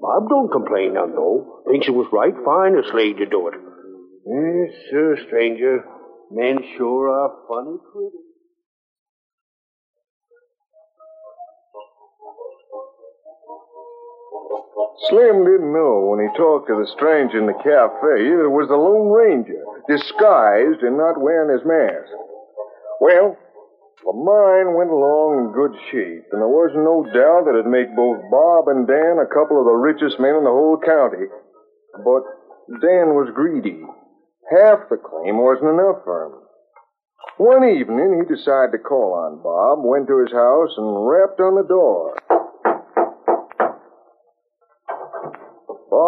Bob 0.00 0.28
don't 0.28 0.50
complain 0.50 0.94
none, 0.94 1.14
though. 1.14 1.62
Thinks 1.70 1.86
it 1.86 1.94
was 1.94 2.08
right 2.12 2.34
fine 2.44 2.74
of 2.76 2.86
Slade 2.90 3.18
to 3.18 3.26
do 3.26 3.48
it. 3.48 3.54
Eh, 3.54 4.72
yes, 4.72 4.74
sir, 4.90 5.16
stranger. 5.26 5.84
Men 6.30 6.58
sure 6.76 7.10
are 7.10 7.36
funny 7.46 7.76
critters. 7.92 8.23
Slim 15.10 15.44
didn't 15.44 15.72
know 15.72 16.10
when 16.10 16.18
he 16.18 16.38
talked 16.38 16.66
to 16.66 16.74
the 16.74 16.90
stranger 16.98 17.38
in 17.38 17.46
the 17.46 17.62
cafe 17.62 18.18
that 18.34 18.46
it 18.46 18.54
was 18.54 18.66
the 18.66 18.78
Lone 18.78 19.10
Ranger, 19.10 19.62
disguised 19.86 20.82
and 20.82 20.98
not 20.98 21.20
wearing 21.20 21.54
his 21.54 21.66
mask. 21.66 22.10
Well, 22.98 23.36
the 24.02 24.12
mine 24.12 24.74
went 24.74 24.90
along 24.90 25.38
in 25.38 25.56
good 25.56 25.74
shape, 25.90 26.26
and 26.34 26.42
there 26.42 26.50
wasn't 26.50 26.84
no 26.84 27.06
doubt 27.06 27.46
that 27.46 27.56
it'd 27.56 27.70
make 27.70 27.94
both 27.94 28.20
Bob 28.30 28.68
and 28.68 28.86
Dan 28.86 29.22
a 29.22 29.30
couple 29.30 29.58
of 29.58 29.66
the 29.66 29.78
richest 29.78 30.18
men 30.18 30.36
in 30.36 30.44
the 30.44 30.52
whole 30.52 30.76
county. 30.76 31.26
But 32.02 32.24
Dan 32.82 33.14
was 33.14 33.32
greedy. 33.34 33.80
Half 34.50 34.90
the 34.90 34.98
claim 34.98 35.38
wasn't 35.38 35.72
enough 35.72 36.04
for 36.04 36.28
him. 36.28 36.34
One 37.38 37.64
evening, 37.64 38.22
he 38.22 38.34
decided 38.34 38.76
to 38.76 38.78
call 38.78 39.14
on 39.14 39.42
Bob, 39.42 39.82
went 39.82 40.06
to 40.06 40.20
his 40.20 40.30
house, 40.30 40.70
and 40.76 41.08
rapped 41.08 41.40
on 41.40 41.56
the 41.56 41.66
door. 41.66 42.14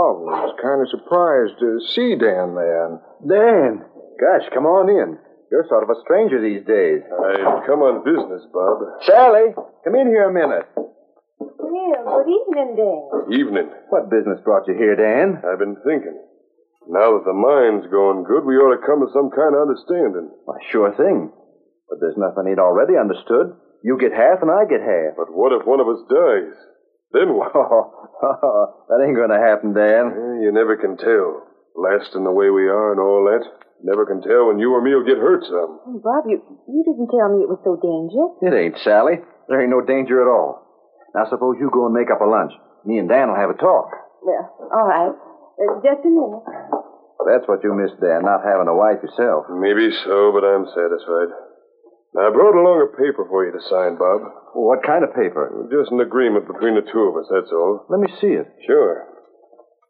Oh, 0.07 0.23
Bob 0.23 0.23
was 0.23 0.55
kind 0.63 0.79
of 0.79 0.87
surprised 0.95 1.59
to 1.59 1.83
see 1.99 2.15
Dan 2.15 2.55
there. 2.55 3.03
Dan, 3.27 3.83
gosh, 4.23 4.47
come 4.55 4.63
on 4.63 4.87
in. 4.87 5.19
You're 5.51 5.67
sort 5.67 5.83
of 5.83 5.91
a 5.91 5.99
stranger 6.07 6.39
these 6.39 6.63
days. 6.63 7.03
I've 7.11 7.67
come 7.67 7.83
on 7.83 8.07
business, 8.07 8.47
Bob. 8.55 9.03
Sally, 9.03 9.51
come 9.83 9.99
in 9.99 10.07
here 10.07 10.31
a 10.31 10.35
minute. 10.35 10.71
Well, 11.43 12.23
good 12.23 12.31
evening, 12.31 12.79
Dan. 12.79 13.35
Evening. 13.35 13.69
What 13.91 14.07
business 14.07 14.39
brought 14.47 14.71
you 14.71 14.79
here, 14.79 14.95
Dan? 14.95 15.43
I've 15.43 15.59
been 15.59 15.75
thinking. 15.83 16.15
Now 16.87 17.19
that 17.19 17.27
the 17.27 17.35
mine's 17.35 17.91
going 17.91 18.23
good, 18.31 18.47
we 18.47 18.63
ought 18.63 18.79
to 18.79 18.87
come 18.87 19.03
to 19.03 19.11
some 19.11 19.35
kind 19.35 19.59
of 19.59 19.67
understanding. 19.67 20.31
Why, 20.47 20.63
sure 20.71 20.95
thing. 20.95 21.35
But 21.91 21.99
there's 21.99 22.15
nothing 22.19 22.47
he'd 22.47 22.63
already 22.63 22.95
understood. 22.95 23.59
You 23.83 23.99
get 23.99 24.15
half 24.15 24.39
and 24.39 24.55
I 24.55 24.71
get 24.71 24.87
half. 24.87 25.19
But 25.19 25.35
what 25.35 25.51
if 25.51 25.67
one 25.67 25.83
of 25.83 25.91
us 25.91 25.99
dies? 26.07 26.55
Then 27.13 27.35
what? 27.37 27.53
Oh, 27.55 28.85
that 28.89 29.05
ain't 29.05 29.17
gonna 29.17 29.39
happen, 29.39 29.73
Dan. 29.73 30.11
Eh, 30.11 30.45
You 30.45 30.51
never 30.53 30.77
can 30.77 30.97
tell. 30.97 31.45
Lasting 31.77 32.25
the 32.25 32.33
way 32.33 32.49
we 32.51 32.67
are 32.69 32.93
and 32.93 33.01
all 33.01 33.25
that. 33.29 33.45
Never 33.85 34.07
can 34.09 34.23
tell 34.25 34.49
when 34.49 34.59
you 34.59 34.73
or 34.73 34.81
me'll 34.81 35.05
get 35.05 35.21
hurt 35.21 35.45
some. 35.45 35.81
Oh, 35.85 36.01
Bob, 36.03 36.25
you, 36.27 36.41
you 36.67 36.81
didn't 36.81 37.13
tell 37.13 37.29
me 37.29 37.45
it 37.45 37.51
was 37.53 37.61
so 37.61 37.77
dangerous. 37.77 38.33
It 38.41 38.57
ain't, 38.57 38.81
Sally. 38.81 39.21
There 39.49 39.61
ain't 39.61 39.71
no 39.71 39.85
danger 39.85 40.25
at 40.25 40.29
all. 40.33 40.65
Now 41.15 41.29
suppose 41.29 41.57
you 41.61 41.69
go 41.71 41.85
and 41.85 41.95
make 41.95 42.11
up 42.11 42.21
a 42.21 42.29
lunch. 42.29 42.53
Me 42.89 42.97
and 42.99 43.09
Dan 43.09 43.29
will 43.29 43.37
have 43.37 43.51
a 43.53 43.59
talk. 43.61 43.93
Well, 44.25 44.45
all 44.73 44.89
right. 44.89 45.13
Uh, 45.13 45.77
just 45.85 46.05
a 46.05 46.09
minute. 46.09 46.45
That's 47.29 47.47
what 47.49 47.61
you 47.65 47.73
missed, 47.77 48.01
Dan, 48.01 48.25
not 48.25 48.45
having 48.45 48.69
a 48.69 48.77
wife 48.77 49.01
yourself. 49.05 49.47
Maybe 49.53 49.89
so, 50.05 50.33
but 50.33 50.45
I'm 50.45 50.65
satisfied. 50.73 51.31
Now, 52.17 52.29
I 52.29 52.31
brought 52.33 52.57
along 52.57 52.81
a 52.81 52.97
paper 52.97 53.29
for 53.29 53.45
you 53.45 53.53
to 53.53 53.61
sign, 53.69 54.01
Bob. 54.01 54.25
What 54.57 54.81
kind 54.81 55.05
of 55.05 55.13
paper? 55.13 55.53
Just 55.69 55.93
an 55.93 56.01
agreement 56.01 56.49
between 56.49 56.73
the 56.73 56.89
two 56.89 57.13
of 57.13 57.21
us, 57.21 57.29
that's 57.29 57.53
all. 57.53 57.85
Let 57.93 58.01
me 58.01 58.09
see 58.17 58.33
it. 58.33 58.49
Sure. 58.65 59.05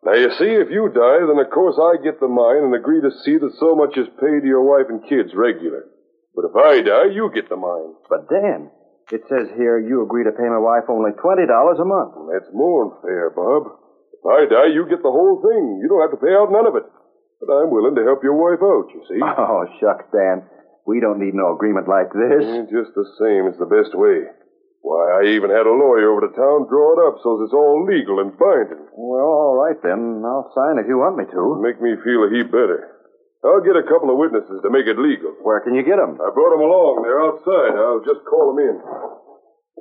Now, 0.02 0.18
you 0.18 0.34
see, 0.34 0.50
if 0.58 0.66
you 0.66 0.90
die, 0.90 1.22
then 1.22 1.38
of 1.38 1.54
course 1.54 1.78
I 1.78 2.02
get 2.02 2.18
the 2.18 2.26
mine 2.26 2.66
and 2.66 2.74
agree 2.74 2.98
to 2.98 3.14
see 3.22 3.38
that 3.38 3.54
so 3.62 3.78
much 3.78 3.94
is 3.94 4.10
paid 4.18 4.42
to 4.42 4.50
your 4.50 4.66
wife 4.66 4.90
and 4.90 5.06
kids 5.06 5.38
regular. 5.38 5.86
But 6.34 6.50
if 6.50 6.54
I 6.58 6.82
die, 6.82 7.14
you 7.14 7.30
get 7.30 7.46
the 7.46 7.62
mine. 7.62 7.94
But, 8.10 8.26
Dan, 8.26 8.74
it 9.14 9.22
says 9.30 9.46
here 9.54 9.78
you 9.78 10.02
agree 10.02 10.26
to 10.26 10.34
pay 10.34 10.50
my 10.50 10.58
wife 10.58 10.90
only 10.90 11.14
$20 11.14 11.46
a 11.46 11.86
month. 11.86 12.12
That's 12.34 12.50
more 12.50 12.90
than 12.90 13.06
fair, 13.06 13.30
Bob. 13.30 13.70
If 14.18 14.26
I 14.26 14.50
die, 14.50 14.74
you 14.74 14.82
get 14.90 15.06
the 15.06 15.14
whole 15.14 15.38
thing. 15.46 15.78
You 15.78 15.86
don't 15.86 16.02
have 16.02 16.14
to 16.18 16.18
pay 16.18 16.34
out 16.34 16.50
none 16.50 16.66
of 16.66 16.74
it. 16.74 16.90
But 17.38 17.54
I'm 17.54 17.70
willing 17.70 17.94
to 17.94 18.02
help 18.02 18.26
your 18.26 18.34
wife 18.34 18.58
out, 18.58 18.90
you 18.90 19.02
see. 19.06 19.22
Oh, 19.38 19.62
shucks, 19.78 20.10
Dan. 20.10 20.42
We 20.86 21.02
don't 21.02 21.18
need 21.18 21.34
no 21.34 21.52
agreement 21.52 21.90
like 21.90 22.14
this. 22.14 22.46
Eh, 22.46 22.70
just 22.70 22.94
the 22.94 23.06
same, 23.18 23.50
it's 23.50 23.58
the 23.58 23.66
best 23.66 23.90
way. 23.98 24.30
Why, 24.86 25.18
I 25.18 25.34
even 25.34 25.50
had 25.50 25.66
a 25.66 25.74
lawyer 25.74 26.14
over 26.14 26.30
to 26.30 26.32
town 26.32 26.70
draw 26.70 26.94
it 26.94 27.00
up 27.10 27.18
so 27.18 27.42
it's 27.42 27.50
all 27.50 27.82
legal 27.82 28.22
and 28.22 28.30
binding. 28.38 28.86
Well, 28.94 29.26
all 29.26 29.58
right 29.58 29.74
then. 29.82 30.22
I'll 30.22 30.46
sign 30.54 30.78
if 30.78 30.86
you 30.86 31.02
want 31.02 31.18
me 31.18 31.26
to. 31.26 31.58
Make 31.58 31.82
me 31.82 31.98
feel 32.06 32.22
a 32.22 32.30
heap 32.30 32.54
better. 32.54 32.94
I'll 33.42 33.66
get 33.66 33.74
a 33.74 33.82
couple 33.82 34.14
of 34.14 34.18
witnesses 34.22 34.62
to 34.62 34.70
make 34.70 34.86
it 34.86 34.94
legal. 34.94 35.34
Where 35.42 35.58
can 35.58 35.74
you 35.74 35.82
get 35.82 35.98
them? 35.98 36.22
I 36.22 36.30
brought 36.30 36.54
them 36.54 36.62
along. 36.62 37.02
They're 37.02 37.18
outside. 37.18 37.74
I'll 37.74 38.06
just 38.06 38.22
call 38.30 38.54
them 38.54 38.62
in. 38.62 38.76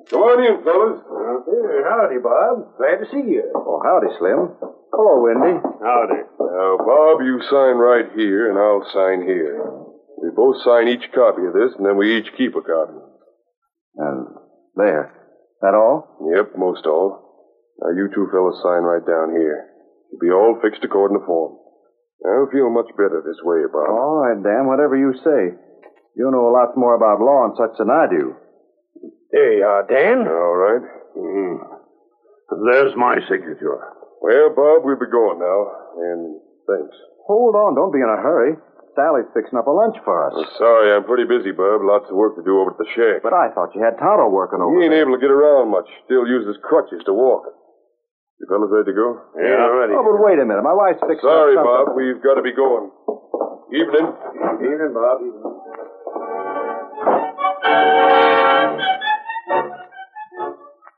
Come 0.10 0.22
on 0.26 0.42
in, 0.42 0.58
fellas. 0.66 1.02
Hey, 1.06 1.82
howdy, 1.86 2.18
Bob. 2.22 2.78
Glad 2.82 3.06
to 3.06 3.08
see 3.14 3.26
you. 3.30 3.46
Oh, 3.54 3.82
howdy, 3.86 4.10
Slim. 4.18 4.58
Hello, 4.90 5.22
Windy. 5.22 5.62
Howdy. 5.86 6.22
Now, 6.42 6.82
Bob, 6.82 7.22
you 7.22 7.42
sign 7.50 7.78
right 7.78 8.10
here, 8.18 8.50
and 8.50 8.58
I'll 8.58 8.86
sign 8.90 9.22
here. 9.22 9.62
We 10.22 10.30
both 10.36 10.62
sign 10.64 10.88
each 10.88 11.12
copy 11.14 11.46
of 11.46 11.54
this, 11.54 11.76
and 11.78 11.86
then 11.86 11.98
we 11.98 12.18
each 12.18 12.32
keep 12.38 12.56
a 12.56 12.62
copy. 12.62 12.98
And 13.98 14.28
there. 14.76 15.12
That 15.62 15.74
all? 15.76 16.20
Yep, 16.36 16.58
most 16.58 16.86
all. 16.86 17.26
Now, 17.80 17.92
you 17.96 18.10
two 18.14 18.28
fellas 18.32 18.62
sign 18.64 18.84
right 18.84 19.04
down 19.06 19.32
here. 19.36 19.68
It'll 20.12 20.22
be 20.22 20.32
all 20.32 20.60
fixed 20.62 20.84
according 20.84 21.20
to 21.20 21.26
form. 21.26 21.58
I'll 22.24 22.50
feel 22.52 22.70
much 22.72 22.90
better 22.96 23.22
this 23.26 23.40
way, 23.44 23.68
Bob. 23.72 23.90
All 23.90 24.24
right, 24.24 24.40
Dan, 24.42 24.68
whatever 24.68 24.96
you 24.96 25.14
say. 25.20 25.58
You 26.16 26.32
know 26.32 26.48
a 26.48 26.56
lot 26.56 26.78
more 26.78 26.96
about 26.96 27.20
law 27.20 27.46
and 27.46 27.58
such 27.60 27.78
than 27.78 27.92
I 27.92 28.08
do. 28.08 28.36
There 29.32 29.54
you 29.60 29.66
are, 29.66 29.84
Dan. 29.84 30.24
All 30.24 30.56
right. 30.56 30.86
Mm. 31.18 31.58
There's 32.72 32.96
my 32.96 33.20
signature. 33.28 33.84
Well, 34.22 34.50
Bob, 34.56 34.88
we'll 34.88 35.00
be 35.00 35.12
going 35.12 35.40
now. 35.40 35.62
And 36.00 36.40
thanks. 36.68 36.96
Hold 37.28 37.56
on, 37.56 37.76
don't 37.76 37.92
be 37.92 38.00
in 38.00 38.10
a 38.10 38.22
hurry. 38.22 38.56
Sally's 38.96 39.28
fixing 39.36 39.60
up 39.60 39.68
a 39.68 39.76
lunch 39.76 40.00
for 40.08 40.16
us. 40.28 40.34
I'm 40.36 40.52
sorry, 40.58 40.96
I'm 40.96 41.04
pretty 41.04 41.28
busy, 41.28 41.52
Bob. 41.52 41.84
Lots 41.84 42.08
of 42.10 42.16
work 42.16 42.36
to 42.40 42.44
do 42.48 42.60
over 42.64 42.72
at 42.72 42.80
the 42.80 42.88
shack. 42.96 43.20
But 43.22 43.36
I 43.36 43.52
thought 43.52 43.76
you 43.76 43.84
had 43.84 44.00
Tonto 44.00 44.32
working 44.32 44.64
over 44.64 44.72
He 44.80 44.88
ain't 44.88 44.96
there. 44.96 45.04
able 45.04 45.20
to 45.20 45.22
get 45.22 45.30
around 45.32 45.70
much. 45.72 45.86
Still 46.08 46.24
uses 46.24 46.56
crutches 46.64 47.04
to 47.06 47.14
walk. 47.14 47.44
You 48.40 48.48
fellas 48.52 48.72
ready 48.72 48.92
to 48.92 48.96
go? 48.96 49.08
Yeah, 49.40 49.68
ready. 49.80 49.94
Oh, 49.96 50.04
but 50.04 50.20
wait 50.20 50.40
a 50.40 50.46
minute. 50.48 50.64
My 50.64 50.76
wife's 50.76 51.00
fixing 51.04 51.24
Sorry, 51.24 51.56
up 51.56 51.64
something. 51.64 51.92
Bob. 51.92 51.96
We've 51.96 52.20
got 52.24 52.36
to 52.36 52.44
be 52.44 52.52
going. 52.56 52.92
Evening. 53.76 54.08
Evening, 54.64 54.92
Bob. 54.96 55.20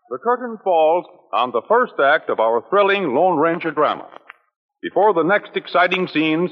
The 0.09 0.17
curtain 0.23 0.57
falls 0.63 1.05
on 1.33 1.51
the 1.51 1.61
first 1.67 1.93
act 2.01 2.29
of 2.29 2.39
our 2.39 2.63
thrilling 2.69 3.13
Lone 3.13 3.37
Ranger 3.37 3.71
drama. 3.71 4.07
Before 4.81 5.13
the 5.13 5.23
next 5.23 5.51
exciting 5.55 6.07
scenes, 6.13 6.51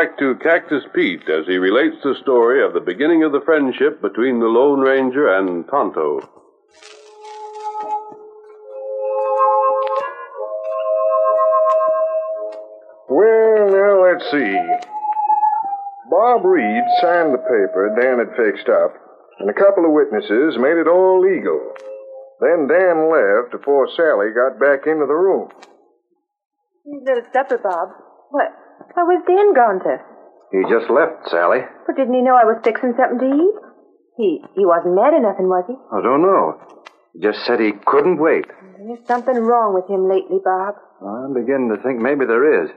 Back 0.00 0.16
to 0.16 0.34
Cactus 0.36 0.84
Pete 0.94 1.28
as 1.28 1.44
he 1.46 1.58
relates 1.58 1.96
the 2.02 2.14
story 2.22 2.64
of 2.64 2.72
the 2.72 2.80
beginning 2.80 3.22
of 3.22 3.32
the 3.32 3.44
friendship 3.44 4.00
between 4.00 4.40
the 4.40 4.46
Lone 4.46 4.80
Ranger 4.80 5.28
and 5.36 5.68
Tonto. 5.68 6.20
Well, 13.10 13.68
now, 13.68 14.00
let's 14.08 14.24
see. 14.32 14.56
Bob 16.08 16.46
Reed 16.46 16.84
signed 17.02 17.34
the 17.34 17.44
paper 17.44 17.92
Dan 18.00 18.24
had 18.24 18.32
fixed 18.40 18.70
up, 18.70 18.94
and 19.40 19.50
a 19.50 19.52
couple 19.52 19.84
of 19.84 19.92
witnesses 19.92 20.56
made 20.56 20.80
it 20.80 20.88
all 20.88 21.20
legal. 21.20 21.60
Then 22.40 22.68
Dan 22.72 23.12
left 23.12 23.52
before 23.52 23.86
Sally 23.94 24.32
got 24.32 24.58
back 24.58 24.86
into 24.86 25.04
the 25.04 25.12
room. 25.12 25.50
Here's 26.86 27.02
a 27.02 27.12
little 27.12 27.30
supper, 27.34 27.58
Bob. 27.58 27.88
What? 28.30 28.69
Where 28.94 29.06
was 29.06 29.22
Dan 29.26 29.54
gone 29.54 29.80
to? 29.86 29.94
He 30.50 30.62
just 30.66 30.90
left, 30.90 31.30
Sally. 31.30 31.60
But 31.86 31.96
didn't 31.96 32.14
he 32.14 32.22
know 32.22 32.34
I 32.34 32.44
was 32.44 32.58
fixing 32.64 32.94
something 32.98 33.18
to 33.22 33.30
eat? 33.30 33.56
He 34.16 34.42
he 34.54 34.66
wasn't 34.66 34.94
mad 34.98 35.14
or 35.14 35.22
nothing, 35.22 35.46
was 35.48 35.64
he? 35.68 35.76
I 35.94 36.02
don't 36.02 36.22
know. 36.22 36.58
He 37.14 37.20
just 37.22 37.46
said 37.46 37.60
he 37.60 37.72
couldn't 37.86 38.18
wait. 38.18 38.46
There's 38.78 39.06
something 39.06 39.36
wrong 39.36 39.74
with 39.74 39.86
him 39.88 40.08
lately, 40.08 40.38
Bob. 40.42 40.74
I'm 41.00 41.34
beginning 41.34 41.70
to 41.74 41.82
think 41.82 42.00
maybe 42.00 42.26
there 42.26 42.64
is. 42.64 42.70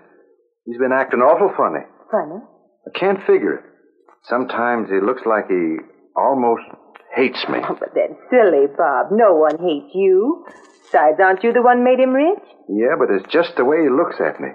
He's 0.66 0.78
been 0.78 0.94
acting 0.94 1.20
awful 1.20 1.52
funny. 1.58 1.84
Funny. 2.12 2.40
I 2.88 2.92
can't 2.98 3.20
figure 3.26 3.56
it. 3.60 3.66
Sometimes 4.24 4.90
he 4.90 5.00
looks 5.02 5.24
like 5.26 5.48
he 5.50 5.78
almost 6.16 6.64
hates 7.16 7.44
me. 7.50 7.60
Oh, 7.64 7.76
but 7.80 7.92
that's 7.94 8.16
silly, 8.30 8.68
Bob. 8.78 9.12
No 9.12 9.36
one 9.36 9.58
hates 9.60 9.92
you. 9.94 10.46
Besides, 10.84 11.20
aren't 11.20 11.44
you 11.44 11.52
the 11.52 11.62
one 11.62 11.84
made 11.84 12.00
him 12.00 12.14
rich? 12.14 12.44
Yeah, 12.70 12.96
but 12.98 13.10
it's 13.10 13.28
just 13.32 13.56
the 13.58 13.66
way 13.66 13.82
he 13.82 13.90
looks 13.90 14.22
at 14.22 14.40
me. 14.40 14.50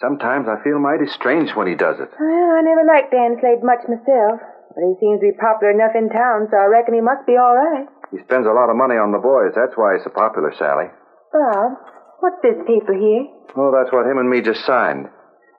Sometimes 0.00 0.48
I 0.50 0.62
feel 0.62 0.78
mighty 0.82 1.06
strange 1.14 1.54
when 1.54 1.66
he 1.70 1.78
does 1.78 2.00
it. 2.02 2.10
Well, 2.18 2.50
I 2.58 2.62
never 2.66 2.82
liked 2.82 3.14
Dan 3.14 3.38
Slade 3.38 3.62
much 3.62 3.86
myself. 3.86 4.42
But 4.74 4.82
he 4.90 4.98
seems 4.98 5.22
to 5.22 5.30
be 5.30 5.38
popular 5.38 5.70
enough 5.70 5.94
in 5.94 6.10
town, 6.10 6.50
so 6.50 6.58
I 6.58 6.66
reckon 6.66 6.98
he 6.98 7.00
must 7.00 7.22
be 7.30 7.38
all 7.38 7.54
right. 7.54 7.86
He 8.10 8.18
spends 8.26 8.46
a 8.46 8.52
lot 8.58 8.70
of 8.70 8.76
money 8.76 8.98
on 8.98 9.14
the 9.14 9.22
boys. 9.22 9.54
That's 9.54 9.78
why 9.78 9.94
he's 9.94 10.02
so 10.02 10.10
popular, 10.10 10.50
Sally. 10.58 10.90
Bob, 11.30 11.78
what's 12.18 12.42
this 12.42 12.58
paper 12.66 12.90
here? 12.90 13.30
Oh, 13.54 13.70
that's 13.70 13.94
what 13.94 14.10
him 14.10 14.18
and 14.18 14.26
me 14.26 14.42
just 14.42 14.66
signed. 14.66 15.06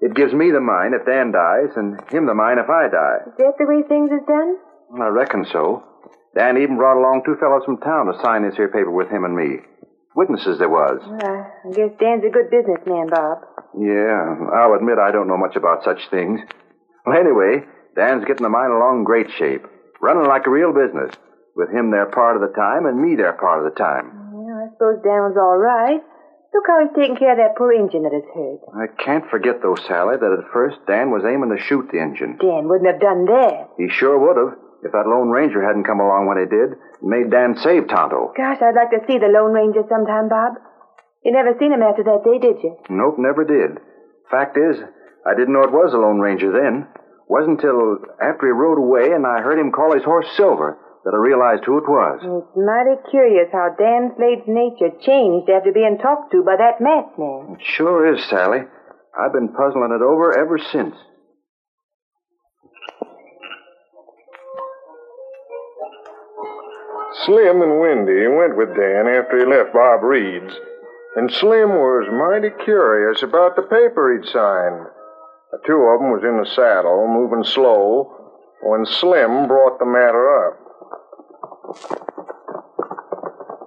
It 0.04 0.20
gives 0.20 0.36
me 0.36 0.52
the 0.52 0.60
mine 0.60 0.92
if 0.92 1.08
Dan 1.08 1.32
dies, 1.32 1.72
and 1.80 1.96
him 2.12 2.28
the 2.28 2.36
mine 2.36 2.60
if 2.60 2.68
I 2.68 2.92
die. 2.92 3.24
Is 3.24 3.40
that 3.40 3.56
the 3.56 3.72
way 3.72 3.88
things 3.88 4.12
is 4.12 4.28
done? 4.28 4.60
Well, 4.92 5.08
I 5.08 5.16
reckon 5.16 5.48
so. 5.48 5.88
Dan 6.36 6.60
even 6.60 6.76
brought 6.76 7.00
along 7.00 7.24
two 7.24 7.40
fellows 7.40 7.64
from 7.64 7.80
town 7.80 8.12
to 8.12 8.20
sign 8.20 8.44
this 8.44 8.60
here 8.60 8.68
paper 8.68 8.92
with 8.92 9.08
him 9.08 9.24
and 9.24 9.32
me. 9.32 9.64
Witnesses 10.16 10.60
there 10.60 10.68
was. 10.68 11.00
Well, 11.08 11.40
I 11.48 11.72
guess 11.72 11.96
Dan's 12.04 12.28
a 12.28 12.32
good 12.36 12.52
businessman, 12.52 13.08
Bob. 13.08 13.55
Yeah, 13.78 14.56
I'll 14.56 14.74
admit 14.74 14.98
I 14.98 15.12
don't 15.12 15.28
know 15.28 15.38
much 15.38 15.56
about 15.56 15.84
such 15.84 16.00
things. 16.10 16.40
Well, 17.06 17.18
anyway, 17.18 17.66
Dan's 17.96 18.26
getting 18.26 18.44
the 18.44 18.50
mine 18.50 18.72
along 18.72 19.00
in 19.00 19.04
great 19.04 19.32
shape, 19.38 19.66
running 20.02 20.28
like 20.28 20.48
a 20.48 20.50
real 20.50 20.74
business, 20.74 21.12
with 21.56 21.70
him 21.70 21.92
there 21.92 22.08
part 22.08 22.36
of 22.36 22.42
the 22.42 22.56
time 22.56 22.86
and 22.86 23.00
me 23.00 23.16
there 23.16 23.34
part 23.34 23.66
of 23.66 23.72
the 23.72 23.78
time. 23.78 24.32
Well, 24.32 24.64
I 24.64 24.72
suppose 24.74 25.04
Dan 25.04 25.28
was 25.28 25.38
all 25.38 25.58
right. 25.58 26.02
Look 26.56 26.72
how 26.72 26.80
he's 26.88 26.96
taking 26.96 27.20
care 27.20 27.36
of 27.36 27.40
that 27.44 27.60
poor 27.60 27.74
engine 27.76 28.04
that 28.08 28.16
is 28.16 28.24
hurt. 28.32 28.64
I 28.72 28.88
can't 29.04 29.28
forget, 29.30 29.60
though, 29.62 29.76
Sally, 29.76 30.16
that 30.16 30.40
at 30.40 30.52
first 30.56 30.80
Dan 30.88 31.12
was 31.12 31.28
aiming 31.28 31.52
to 31.52 31.60
shoot 31.60 31.92
the 31.92 32.00
engine. 32.00 32.40
Dan 32.40 32.72
wouldn't 32.72 32.88
have 32.88 33.04
done 33.04 33.28
that. 33.28 33.76
He 33.76 33.92
sure 33.92 34.16
would 34.16 34.40
have, 34.40 34.56
if 34.84 34.96
that 34.96 35.04
Lone 35.04 35.28
Ranger 35.28 35.60
hadn't 35.60 35.84
come 35.84 36.00
along 36.00 36.32
when 36.32 36.40
he 36.40 36.48
did 36.48 36.80
and 36.80 37.10
made 37.12 37.28
Dan 37.28 37.60
save 37.60 37.92
Tonto. 37.92 38.32
Gosh, 38.40 38.64
I'd 38.64 38.72
like 38.72 38.96
to 38.96 39.04
see 39.04 39.20
the 39.20 39.28
Lone 39.28 39.52
Ranger 39.52 39.84
sometime, 39.92 40.32
Bob. 40.32 40.56
You 41.26 41.32
never 41.34 41.58
seen 41.58 41.74
him 41.74 41.82
after 41.82 42.04
that 42.06 42.22
day, 42.24 42.38
did 42.38 42.62
you? 42.62 42.78
Nope, 42.88 43.16
never 43.18 43.44
did. 43.44 43.82
Fact 44.30 44.58
is, 44.58 44.78
I 45.26 45.34
didn't 45.34 45.54
know 45.54 45.66
it 45.66 45.74
was 45.74 45.92
a 45.92 45.98
Lone 45.98 46.20
Ranger 46.20 46.54
then. 46.54 46.86
Wasn't 47.28 47.60
till 47.60 47.98
after 48.22 48.46
he 48.46 48.54
rode 48.54 48.78
away 48.78 49.10
and 49.10 49.26
I 49.26 49.42
heard 49.42 49.58
him 49.58 49.72
call 49.72 49.94
his 49.96 50.04
horse 50.06 50.28
Silver 50.38 50.78
that 51.04 51.14
I 51.14 51.18
realized 51.18 51.66
who 51.66 51.78
it 51.82 51.90
was. 51.90 52.22
It's 52.22 52.54
mighty 52.58 53.02
curious 53.10 53.50
how 53.52 53.74
Dan 53.74 54.14
Slade's 54.18 54.46
nature 54.46 54.94
changed 55.02 55.50
after 55.50 55.74
being 55.74 55.98
talked 55.98 56.32
to 56.34 56.44
by 56.46 56.58
that 56.62 56.78
masked 56.78 57.18
man. 57.18 57.58
It 57.58 57.66
sure 57.74 58.06
is, 58.14 58.22
Sally. 58.30 58.62
I've 59.18 59.34
been 59.34 59.50
puzzling 59.50 59.98
it 59.98 60.06
over 60.06 60.38
ever 60.38 60.60
since. 60.60 60.94
Slim 67.26 67.62
and 67.62 67.80
Windy 67.82 68.28
went 68.28 68.58
with 68.58 68.76
Dan 68.78 69.08
after 69.08 69.40
he 69.40 69.46
left 69.46 69.74
Bob 69.74 70.04
Reed's, 70.04 70.54
and 71.16 71.32
Slim 71.32 71.70
was 71.70 72.12
mighty 72.12 72.52
curious 72.64 73.24
about 73.24 73.56
the 73.56 73.64
paper 73.64 74.12
he'd 74.12 74.28
signed. 74.30 74.88
The 75.52 75.60
two 75.66 75.80
of 75.88 76.00
them 76.00 76.12
was 76.12 76.24
in 76.24 76.36
the 76.36 76.50
saddle, 76.52 77.08
moving 77.08 77.44
slow, 77.44 78.12
when 78.62 78.86
Slim 78.86 79.48
brought 79.48 79.80
the 79.80 79.86
matter 79.86 80.28
up. 80.48 80.60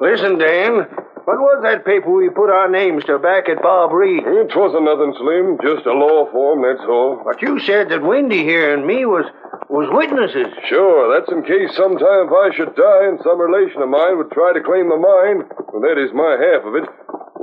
Listen, 0.01 0.39
Dan. 0.39 0.87
What 1.29 1.45
was 1.45 1.61
that 1.61 1.85
paper 1.85 2.09
we 2.09 2.33
put 2.33 2.49
our 2.49 2.73
names 2.73 3.05
to 3.05 3.19
back 3.21 3.53
at 3.53 3.61
Bob 3.61 3.93
Reed? 3.93 4.25
It 4.25 4.49
wasn't 4.57 4.89
nothing, 4.89 5.13
Slim. 5.21 5.61
Just 5.61 5.85
a 5.85 5.93
law 5.93 6.25
form, 6.33 6.65
that's 6.65 6.89
all. 6.89 7.21
But 7.21 7.43
you 7.45 7.61
said 7.61 7.91
that 7.93 8.01
Windy 8.01 8.49
here 8.49 8.73
and 8.73 8.87
me 8.87 9.05
was 9.05 9.29
was 9.69 9.93
witnesses. 9.93 10.49
Sure, 10.73 11.13
that's 11.13 11.29
in 11.29 11.45
case 11.45 11.77
sometime 11.77 12.29
if 12.29 12.33
I 12.33 12.49
should 12.57 12.73
die 12.73 13.13
and 13.13 13.21
some 13.21 13.37
relation 13.37 13.85
of 13.85 13.93
mine 13.93 14.17
would 14.17 14.33
try 14.33 14.57
to 14.57 14.65
claim 14.65 14.89
the 14.89 14.97
mine. 14.97 15.45
Well, 15.69 15.85
that 15.85 16.01
is 16.01 16.09
my 16.17 16.41
half 16.41 16.65
of 16.65 16.73
it. 16.81 16.89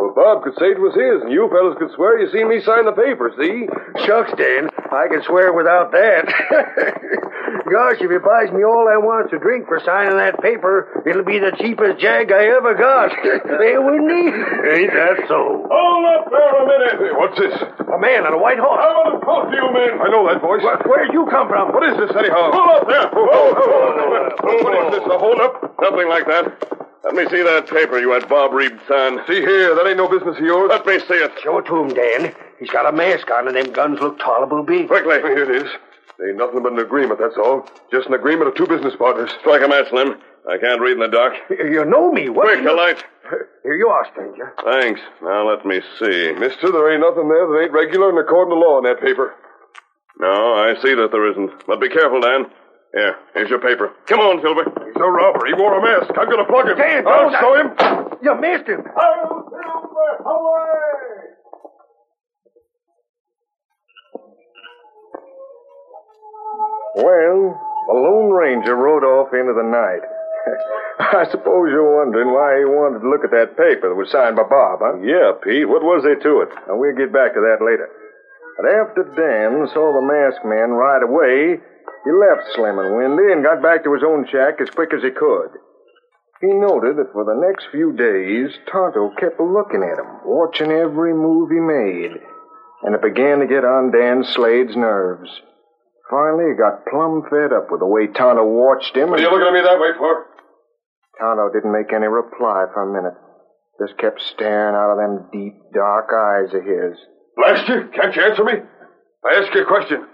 Well, 0.05 0.13
Bob 0.13 0.43
could 0.45 0.53
say 0.61 0.69
it 0.69 0.77
was 0.77 0.93
his, 0.93 1.25
and 1.25 1.33
you 1.33 1.49
fellas 1.49 1.81
could 1.81 1.89
swear 1.97 2.21
you 2.21 2.29
seen 2.29 2.45
me 2.45 2.61
sign 2.61 2.85
the 2.85 2.93
paper, 2.93 3.33
see? 3.33 3.65
Shucks, 4.05 4.37
Dan. 4.37 4.69
I 4.93 5.09
can 5.09 5.25
swear 5.25 5.49
without 5.49 5.89
that. 5.97 6.29
Gosh, 7.65 7.97
if 7.97 8.13
he 8.13 8.21
buys 8.21 8.53
me 8.53 8.61
all 8.61 8.85
I 8.85 9.01
want 9.01 9.33
to 9.33 9.41
drink 9.41 9.65
for 9.65 9.81
signing 9.81 10.13
that 10.21 10.37
paper, 10.45 11.01
it'll 11.09 11.25
be 11.25 11.41
the 11.41 11.57
cheapest 11.57 11.97
jag 11.97 12.29
I 12.29 12.53
ever 12.53 12.77
got. 12.77 13.17
hey, 13.17 13.81
wouldn't 13.81 14.13
he? 14.13 14.29
Ain't 14.77 14.93
that 14.93 15.25
so? 15.25 15.65
Hold 15.73 16.05
up 16.05 16.29
there 16.29 16.53
a 16.53 16.65
minute. 16.69 16.95
Hey, 17.01 17.13
what's 17.17 17.37
this? 17.41 17.57
A 17.89 17.97
man 17.97 18.29
on 18.29 18.37
a 18.37 18.41
white 18.41 18.61
horse. 18.61 18.77
I 18.77 18.93
want 18.93 19.09
to 19.17 19.25
talk 19.25 19.49
to 19.49 19.57
you, 19.57 19.67
man. 19.73 20.05
I 20.05 20.07
know 20.13 20.29
that 20.29 20.37
voice. 20.37 20.61
Where, 20.61 20.77
where'd 20.85 21.09
you 21.17 21.25
come 21.33 21.49
from? 21.49 21.73
What 21.73 21.81
is 21.81 21.97
this, 21.97 22.13
anyhow? 22.13 22.53
Hold 22.53 22.69
up 22.77 22.85
there. 22.85 23.09
Oh, 23.09 23.25
oh, 23.25 24.29
oh, 24.37 24.57
what 24.61 24.73
is 24.85 25.01
this, 25.01 25.05
a 25.09 25.17
hold-up? 25.17 25.73
Nothing 25.81 26.05
like 26.13 26.29
that. 26.29 26.85
Let 27.05 27.13
me 27.13 27.29
see 27.29 27.43
that 27.43 27.69
paper 27.69 27.99
you 27.99 28.13
had 28.13 28.27
Bob 28.27 28.51
Reed 28.51 28.73
sign. 28.87 29.19
See 29.27 29.39
here, 29.39 29.75
that 29.75 29.85
ain't 29.85 29.97
no 29.97 30.09
business 30.09 30.37
of 30.37 30.43
yours. 30.43 30.69
Let 30.69 30.87
me 30.87 30.97
see 30.97 31.21
it. 31.21 31.31
Show 31.43 31.59
it 31.59 31.65
to 31.67 31.77
him, 31.77 31.93
Dan. 31.93 32.33
He's 32.59 32.71
got 32.71 32.91
a 32.91 32.91
mask 32.91 33.29
on, 33.29 33.47
and 33.47 33.55
them 33.55 33.71
guns 33.71 33.99
look 33.99 34.17
tolerable 34.17 34.63
big. 34.63 34.87
Quickly. 34.87 35.19
Here 35.21 35.43
it 35.43 35.63
is. 35.63 35.71
Ain't 36.25 36.37
nothing 36.37 36.63
but 36.63 36.73
an 36.73 36.79
agreement, 36.79 37.19
that's 37.19 37.37
all. 37.37 37.69
Just 37.91 38.07
an 38.07 38.15
agreement 38.15 38.47
of 38.47 38.55
two 38.55 38.65
business 38.65 38.95
partners. 38.97 39.29
Strike 39.41 39.61
a 39.61 39.67
match, 39.67 39.89
Slim. 39.89 40.17
I 40.49 40.57
can't 40.57 40.81
read 40.81 40.93
in 40.93 40.99
the 40.99 41.07
dark. 41.07 41.33
You 41.49 41.85
know 41.85 42.11
me. 42.11 42.29
What 42.29 42.47
Quick, 42.47 42.63
you... 42.63 42.71
a 42.71 42.75
light. 42.75 43.03
Here 43.61 43.75
you 43.75 43.87
are, 43.87 44.07
stranger. 44.11 44.53
Thanks. 44.63 45.01
Now 45.21 45.47
let 45.47 45.65
me 45.65 45.81
see. 45.99 46.33
Mister, 46.33 46.71
there 46.71 46.91
ain't 46.91 47.01
nothing 47.01 47.29
there 47.29 47.45
that 47.45 47.59
ain't 47.63 47.71
regular 47.71 48.09
and 48.09 48.17
according 48.17 48.53
to 48.53 48.59
law 48.59 48.77
in 48.79 48.83
that 48.85 49.01
paper. 49.01 49.35
No, 50.17 50.55
I 50.55 50.73
see 50.81 50.95
that 50.95 51.09
there 51.11 51.29
isn't. 51.29 51.65
But 51.67 51.81
be 51.81 51.89
careful, 51.89 52.21
Dan. 52.21 52.45
Here, 52.95 53.15
here's 53.33 53.49
your 53.49 53.59
paper. 53.59 53.91
Come 54.07 54.19
on, 54.21 54.39
Silver. 54.41 54.63
He's 54.63 54.95
a 54.95 55.03
robber. 55.11 55.45
He 55.47 55.53
wore 55.53 55.75
a 55.77 55.81
mask. 55.83 56.11
I'm 56.17 56.31
going 56.31 56.39
to 56.39 56.47
plug 56.49 56.67
him. 56.71 56.77
Dan, 56.77 57.05
I'll 57.05 57.29
don't- 57.29 57.41
show 57.43 57.53
him. 57.59 58.17
You 58.23 58.33
missed 58.39 58.67
him. 58.69 58.81
Well, 66.95 67.59
the 67.87 67.93
Lone 67.93 68.31
Ranger 68.31 68.75
rode 68.75 69.03
off 69.03 69.33
into 69.33 69.51
the 69.53 69.67
night. 69.67 70.03
I 70.99 71.25
suppose 71.31 71.69
you're 71.73 71.99
wondering 71.99 72.31
why 72.31 72.59
he 72.59 72.65
wanted 72.65 73.03
to 73.03 73.09
look 73.09 73.25
at 73.27 73.35
that 73.35 73.57
paper 73.59 73.91
that 73.91 73.99
was 73.99 74.11
signed 74.11 74.37
by 74.39 74.47
Bob, 74.47 74.79
huh? 74.79 75.01
Yeah, 75.03 75.35
Pete. 75.43 75.67
What 75.67 75.83
was 75.83 76.03
there 76.07 76.15
to 76.15 76.33
it? 76.47 76.49
Now, 76.67 76.79
we'll 76.79 76.95
get 76.95 77.11
back 77.11 77.33
to 77.35 77.41
that 77.43 77.59
later. 77.59 77.89
But 78.55 78.71
after 78.71 79.03
Dan 79.19 79.67
saw 79.75 79.91
the 79.91 80.05
masked 80.05 80.45
man 80.47 80.71
ride 80.71 81.03
away, 81.03 81.59
he 82.05 82.11
left 82.13 82.53
Slim 82.53 82.77
and 82.77 82.95
Windy 82.95 83.33
and 83.33 83.43
got 83.43 83.65
back 83.65 83.83
to 83.83 83.93
his 83.93 84.05
own 84.05 84.29
shack 84.29 84.61
as 84.61 84.69
quick 84.69 84.93
as 84.93 85.01
he 85.01 85.09
could. 85.09 85.57
He 86.39 86.53
noted 86.53 86.97
that 86.97 87.11
for 87.11 87.25
the 87.25 87.33
next 87.33 87.71
few 87.71 87.91
days, 87.97 88.53
Tonto 88.69 89.09
kept 89.17 89.39
looking 89.41 89.81
at 89.81 89.97
him, 89.97 90.21
watching 90.23 90.69
every 90.69 91.13
move 91.13 91.49
he 91.49 91.57
made, 91.57 92.13
and 92.83 92.93
it 92.93 93.01
began 93.01 93.39
to 93.39 93.47
get 93.47 93.65
on 93.65 93.89
Dan 93.89 94.23
Slade's 94.23 94.75
nerves. 94.75 95.29
Finally, 96.11 96.53
he 96.53 96.61
got 96.61 96.85
plumb 96.85 97.23
fed 97.31 97.49
up 97.49 97.71
with 97.71 97.79
the 97.79 97.89
way 97.89 98.05
Tonto 98.05 98.45
watched 98.45 98.95
him. 98.95 99.09
What 99.09 99.19
are 99.19 99.23
you 99.23 99.31
looking 99.31 99.47
at 99.47 99.57
me 99.57 99.65
that 99.65 99.81
way 99.81 99.97
for? 99.97 100.27
Tonto 101.17 101.49
didn't 101.49 101.73
make 101.73 101.89
any 101.89 102.05
reply 102.05 102.69
for 102.69 102.85
a 102.85 102.93
minute. 102.93 103.17
Just 103.81 103.97
kept 103.97 104.21
staring 104.21 104.75
out 104.75 104.93
of 104.93 105.01
them 105.01 105.25
deep, 105.33 105.55
dark 105.73 106.13
eyes 106.13 106.53
of 106.53 106.61
his. 106.61 106.93
Blast 107.35 107.67
you! 107.67 107.89
Can't 107.95 108.15
you 108.15 108.21
answer 108.21 108.43
me? 108.43 108.53
I 109.25 109.41
ask 109.41 109.53
you 109.55 109.63
a 109.63 109.65
question. 109.65 110.05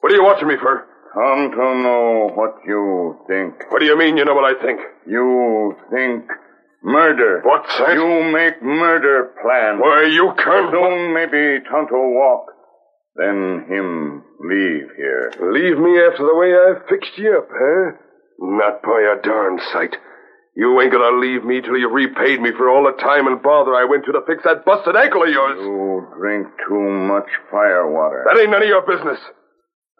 What 0.00 0.12
are 0.12 0.16
you 0.16 0.24
watching 0.24 0.48
me 0.48 0.56
for? 0.56 0.86
Come 1.16 1.50
to 1.50 1.56
know 1.56 2.28
what 2.34 2.60
you 2.66 3.16
think. 3.26 3.54
What 3.72 3.80
do 3.80 3.86
you 3.86 3.96
mean 3.96 4.18
you 4.18 4.26
know 4.26 4.34
what 4.34 4.44
I 4.44 4.60
think? 4.60 4.80
You 5.06 5.74
think 5.90 6.28
murder. 6.82 7.40
What's 7.42 7.72
that? 7.78 7.94
You 7.94 8.30
make 8.30 8.60
murder 8.60 9.32
plan. 9.40 9.80
Why, 9.80 10.12
you 10.12 10.34
can't. 10.36 10.70
Soon 10.70 11.14
maybe 11.14 11.64
Tonto 11.64 11.96
walk. 11.96 12.52
Then 13.16 13.64
him 13.66 14.24
leave 14.44 14.92
here. 14.94 15.32
Leave 15.40 15.78
me 15.78 15.96
after 16.04 16.20
the 16.20 16.36
way 16.36 16.52
I've 16.52 16.86
fixed 16.86 17.16
you 17.16 17.38
up, 17.38 17.48
huh? 17.48 17.96
Not 18.38 18.82
by 18.82 19.16
a 19.16 19.22
darn 19.22 19.58
sight. 19.72 19.96
You 20.54 20.78
ain't 20.82 20.92
gonna 20.92 21.16
leave 21.16 21.44
me 21.44 21.62
till 21.62 21.78
you 21.78 21.88
repaid 21.88 22.42
me 22.42 22.50
for 22.58 22.68
all 22.68 22.84
the 22.84 23.00
time 23.00 23.26
and 23.26 23.42
bother 23.42 23.74
I 23.74 23.86
went 23.88 24.04
to 24.04 24.12
to 24.12 24.20
fix 24.26 24.44
that 24.44 24.66
busted 24.66 24.96
ankle 24.96 25.22
of 25.22 25.30
yours. 25.30 25.56
You 25.60 26.06
drink 26.18 26.46
too 26.68 26.80
much 27.08 27.28
fire 27.50 27.90
water. 27.90 28.24
That 28.28 28.38
ain't 28.38 28.50
none 28.50 28.62
of 28.62 28.68
your 28.68 28.84
business. 28.84 29.18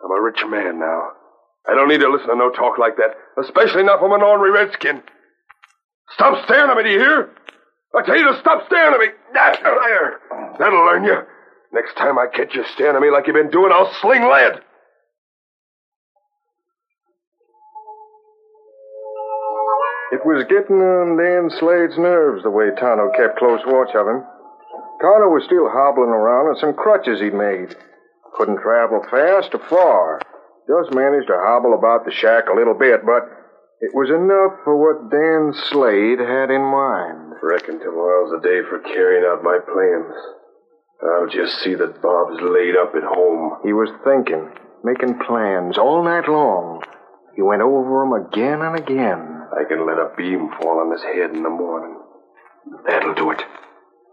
I'm 0.07 0.13
a 0.17 0.23
rich 0.23 0.39
man 0.47 0.79
now. 0.79 1.11
I 1.67 1.75
don't 1.75 1.89
need 1.89 1.99
to 1.99 2.09
listen 2.09 2.29
to 2.29 2.37
no 2.37 2.51
talk 2.51 2.79
like 2.79 2.97
that, 2.97 3.17
especially 3.43 3.83
not 3.83 3.99
from 3.99 4.13
an 4.13 4.23
ornery 4.23 4.53
redskin. 4.53 5.03
Stop 6.15 6.45
staring 6.45 6.71
at 6.71 6.77
me, 6.77 6.85
do 6.85 6.91
you 6.91 7.01
hear? 7.01 7.31
I 7.93 8.07
tell 8.07 8.17
you 8.17 8.31
to 8.31 8.39
stop 8.39 8.65
staring 8.67 8.95
at 8.95 9.01
me. 9.01 9.09
That'll 10.61 10.87
learn 10.87 11.03
you. 11.03 11.19
Next 11.73 11.97
time 11.97 12.21
I 12.21 12.29
catch 12.29 12.55
you 12.55 12.63
staring 12.75 12.95
at 12.95 13.03
me 13.03 13.11
like 13.11 13.27
you've 13.27 13.35
been 13.35 13.51
doing, 13.51 13.73
I'll 13.73 13.93
sling 14.01 14.23
lead. 14.23 14.63
It 20.13 20.25
was 20.25 20.47
getting 20.49 20.79
on 20.79 21.19
Dan 21.19 21.51
Slade's 21.59 21.99
nerves 21.99 22.45
the 22.45 22.51
way 22.51 22.71
Tonto 22.79 23.11
kept 23.11 23.39
close 23.39 23.59
watch 23.67 23.91
of 23.97 24.07
him. 24.07 24.23
Tonto 25.03 25.35
was 25.35 25.43
still 25.45 25.67
hobbling 25.69 26.15
around 26.15 26.47
on 26.47 26.57
some 26.61 26.75
crutches 26.75 27.19
he'd 27.21 27.35
made. 27.35 27.75
Couldn't 28.37 28.61
travel 28.61 29.03
fast 29.11 29.55
or 29.55 29.61
far. 29.69 30.21
Just 30.69 30.95
managed 30.95 31.29
to 31.29 31.39
hobble 31.41 31.75
about 31.75 32.05
the 32.05 32.13
shack 32.13 32.49
a 32.49 32.55
little 32.55 32.75
bit, 32.75 33.01
but 33.07 33.25
it 33.81 33.95
was 33.95 34.11
enough 34.11 34.61
for 34.65 34.77
what 34.77 35.11
Dan 35.11 35.53
Slade 35.71 36.19
had 36.19 36.51
in 36.51 36.61
mind. 36.61 37.35
Reckon 37.43 37.79
tomorrow's 37.79 38.33
the 38.33 38.41
day 38.47 38.61
for 38.69 38.81
carrying 38.81 39.25
out 39.25 39.45
my 39.45 39.59
plans. 39.65 40.15
I'll 41.03 41.29
just 41.29 41.63
see 41.63 41.75
that 41.75 42.03
Bob's 42.03 42.41
laid 42.41 42.77
up 42.77 42.95
at 42.95 43.05
home. 43.05 43.61
He 43.65 43.73
was 43.73 43.91
thinking, 44.05 44.51
making 44.83 45.21
plans 45.27 45.79
all 45.79 46.03
night 46.03 46.29
long. 46.29 46.83
He 47.37 47.43
went 47.43 47.63
over 47.63 48.05
'em 48.05 48.13
again 48.13 48.63
and 48.63 48.77
again. 48.77 49.49
I 49.53 49.65
can 49.65 49.87
let 49.87 49.99
a 49.99 50.13
beam 50.17 50.51
fall 50.61 50.81
on 50.81 50.91
his 50.91 51.03
head 51.03 51.31
in 51.31 51.43
the 51.43 51.51
morning. 51.51 52.01
That'll 52.87 53.15
do 53.15 53.31
it. 53.31 53.45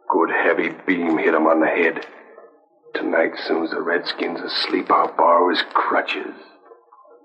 Good 0.10 0.30
heavy 0.30 0.70
beam 0.86 1.18
hit 1.18 1.34
him 1.34 1.48
on 1.48 1.62
the 1.62 1.68
head. 1.68 2.06
Tonight, 2.94 3.32
soon 3.48 3.64
as 3.64 3.72
the 3.72 3.78
Redskin's 3.78 4.40
are 4.40 4.46
asleep, 4.46 4.92
I'll 4.92 5.16
borrow 5.16 5.50
his 5.50 5.64
crutches 5.74 6.36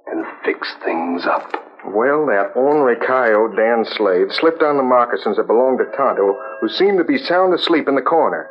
and 0.07 0.25
fix 0.45 0.75
things 0.85 1.27
up. 1.27 1.53
Well, 1.85 2.27
that 2.27 2.53
ornery 2.57 2.97
coyote, 2.97 3.55
Dan 3.55 3.85
Slade, 3.85 4.33
slipped 4.33 4.63
on 4.63 4.77
the 4.77 4.83
moccasins 4.83 5.37
that 5.37 5.47
belonged 5.47 5.79
to 5.79 5.97
Tonto, 5.97 6.37
who 6.61 6.69
seemed 6.69 6.99
to 6.99 7.05
be 7.05 7.19
sound 7.19 7.53
asleep 7.53 7.87
in 7.87 7.95
the 7.95 8.03
corner. 8.03 8.49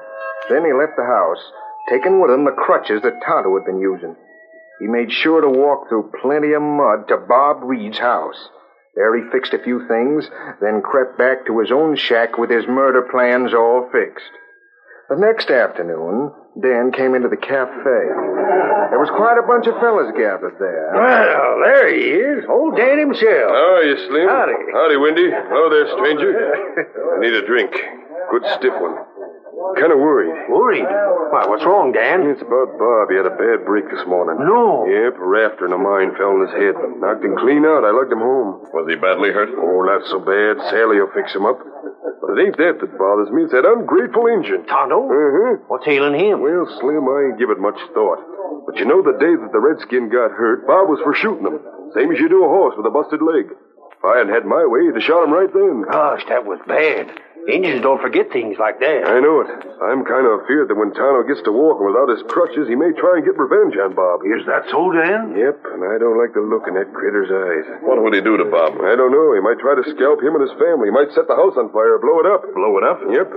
Then 0.50 0.64
he 0.64 0.74
left 0.74 0.96
the 0.96 1.06
house, 1.06 1.44
taking 1.90 2.22
with 2.22 2.32
him 2.32 2.46
the 2.46 2.52
crutches 2.52 3.02
that 3.02 3.22
Tonto 3.26 3.56
had 3.56 3.66
been 3.66 3.80
using. 3.80 4.16
He 4.80 4.88
made 4.88 5.12
sure 5.12 5.42
to 5.42 5.50
walk 5.50 5.90
through 5.90 6.12
plenty 6.22 6.54
of 6.54 6.62
mud 6.62 7.08
to 7.08 7.18
Bob 7.18 7.64
Reed's 7.64 7.98
house. 7.98 8.50
There 8.96 9.16
he 9.16 9.30
fixed 9.32 9.54
a 9.54 9.64
few 9.64 9.88
things, 9.88 10.30
then 10.62 10.82
crept 10.82 11.18
back 11.18 11.46
to 11.48 11.60
his 11.60 11.72
own 11.72 11.96
shack 11.96 12.38
with 12.38 12.50
his 12.50 12.68
murder 12.68 13.02
plans 13.02 13.54
all 13.54 13.90
fixed. 13.92 14.32
The 15.08 15.16
next 15.16 15.48
afternoon, 15.48 16.36
Dan 16.60 16.92
came 16.92 17.16
into 17.16 17.32
the 17.32 17.40
cafe. 17.40 18.02
There 18.92 19.00
was 19.00 19.08
quite 19.16 19.40
a 19.40 19.48
bunch 19.48 19.64
of 19.64 19.80
fellas 19.80 20.12
gathered 20.20 20.60
there. 20.60 20.92
Well, 20.92 21.64
there 21.64 21.88
he 21.96 22.04
is. 22.12 22.44
Old 22.52 22.76
Dan 22.76 23.00
himself. 23.00 23.48
How 23.48 23.80
are 23.80 23.88
you, 23.88 23.96
Slim? 24.12 24.28
Howdy. 24.28 24.60
Howdy, 24.68 24.98
Windy. 25.00 25.28
Hello 25.32 25.72
there, 25.72 25.88
stranger. 25.96 26.32
I 26.36 27.24
need 27.24 27.40
a 27.40 27.48
drink. 27.48 27.72
Good 27.72 28.44
stiff 28.60 28.76
one. 28.84 29.00
Kind 29.80 29.96
of 29.96 30.00
worried. 30.04 30.36
Worried? 30.52 30.86
Why, 30.86 31.48
what's 31.48 31.64
wrong, 31.64 31.96
Dan? 31.96 32.28
It's 32.28 32.44
about 32.44 32.76
Bob. 32.76 33.08
He 33.08 33.16
had 33.16 33.26
a 33.26 33.36
bad 33.36 33.64
break 33.64 33.88
this 33.88 34.04
morning. 34.12 34.44
No. 34.44 34.86
Yep, 34.86 35.18
a 35.18 35.28
rafter 35.28 35.66
in 35.66 35.74
a 35.74 35.80
mine 35.80 36.14
fell 36.20 36.36
on 36.36 36.44
his 36.46 36.56
head. 36.56 36.76
Knocked 37.00 37.24
him 37.24 37.40
clean 37.40 37.64
out. 37.64 37.88
I 37.88 37.96
lugged 37.96 38.12
him 38.12 38.22
home. 38.22 38.60
Was 38.76 38.86
he 38.92 39.00
badly 39.00 39.32
hurt? 39.32 39.50
Oh, 39.56 39.82
not 39.88 40.04
so 40.12 40.20
bad. 40.20 40.60
Sally 40.68 41.00
will 41.00 41.10
fix 41.16 41.32
him 41.34 41.48
up. 41.48 41.58
But 42.28 42.38
it 42.38 42.44
ain't 42.44 42.58
that 42.60 42.84
that 42.84 42.98
bothers 43.00 43.32
me. 43.32 43.48
It's 43.48 43.56
that 43.56 43.64
ungrateful 43.64 44.28
Injun. 44.28 44.68
Tonto? 44.68 45.08
Uh-huh. 45.08 45.64
What's 45.72 45.88
ailing 45.88 46.20
him? 46.20 46.44
Well, 46.44 46.68
Slim, 46.84 47.08
I 47.08 47.32
ain't 47.32 47.40
give 47.40 47.50
it 47.50 47.58
much 47.64 47.80
thought. 47.96 48.20
But 48.68 48.76
you 48.76 48.84
know 48.86 49.00
the 49.02 49.16
day 49.16 49.32
that 49.32 49.52
the 49.56 49.64
redskin 49.64 50.12
got 50.12 50.36
hurt, 50.36 50.68
Bob 50.68 50.92
was 50.92 51.00
for 51.08 51.16
shooting 51.16 51.48
him. 51.48 51.64
Same 51.96 52.12
as 52.12 52.20
you 52.20 52.28
do 52.28 52.44
a 52.44 52.52
horse 52.52 52.76
with 52.76 52.86
a 52.86 52.92
busted 52.92 53.24
leg. 53.24 53.48
If 53.48 54.04
I 54.04 54.20
hadn't 54.20 54.36
had 54.36 54.44
my 54.44 54.68
way, 54.68 54.86
he'd 54.86 55.00
have 55.00 55.08
shot 55.08 55.24
him 55.24 55.32
right 55.32 55.48
then. 55.48 55.88
Gosh, 55.88 56.28
that 56.28 56.44
was 56.44 56.60
bad. 56.68 57.16
Injuns 57.48 57.80
don't 57.80 58.04
forget 58.04 58.28
things 58.36 58.60
like 58.60 58.84
that. 58.84 59.08
I 59.08 59.24
know 59.24 59.40
it. 59.40 59.48
I'm 59.80 60.04
kind 60.04 60.28
of 60.28 60.44
afeard 60.44 60.68
that 60.68 60.76
when 60.76 60.92
Tonto 60.92 61.24
gets 61.24 61.40
to 61.48 61.56
walking 61.56 61.88
without 61.88 62.12
his 62.12 62.20
crutches, 62.28 62.68
he 62.68 62.76
may 62.76 62.92
try 63.00 63.16
and 63.16 63.24
get 63.24 63.40
revenge 63.40 63.72
on 63.80 63.96
Bob. 63.96 64.20
Is 64.28 64.44
that 64.52 64.68
so, 64.68 64.92
Dan? 64.92 65.32
Yep, 65.32 65.56
and 65.72 65.82
I 65.88 65.96
don't 65.96 66.20
like 66.20 66.36
the 66.36 66.44
look 66.44 66.68
in 66.68 66.76
that 66.76 66.92
critter's 66.92 67.32
eyes. 67.32 67.88
What 67.88 68.04
would 68.04 68.12
he 68.12 68.20
do 68.20 68.36
to 68.36 68.44
Bob? 68.52 68.76
I 68.84 69.00
don't 69.00 69.16
know. 69.16 69.32
He 69.32 69.40
might 69.40 69.64
try 69.64 69.80
to 69.80 69.86
scalp 69.96 70.20
him 70.20 70.36
and 70.36 70.44
his 70.44 70.52
family. 70.60 70.92
He 70.92 70.96
might 70.96 71.16
set 71.16 71.32
the 71.32 71.40
house 71.40 71.56
on 71.56 71.72
fire 71.72 71.96
or 71.96 72.04
blow 72.04 72.20
it 72.20 72.28
up. 72.28 72.44
Blow 72.52 72.76
it 72.76 72.84
up? 72.84 73.00
Yep. 73.08 73.28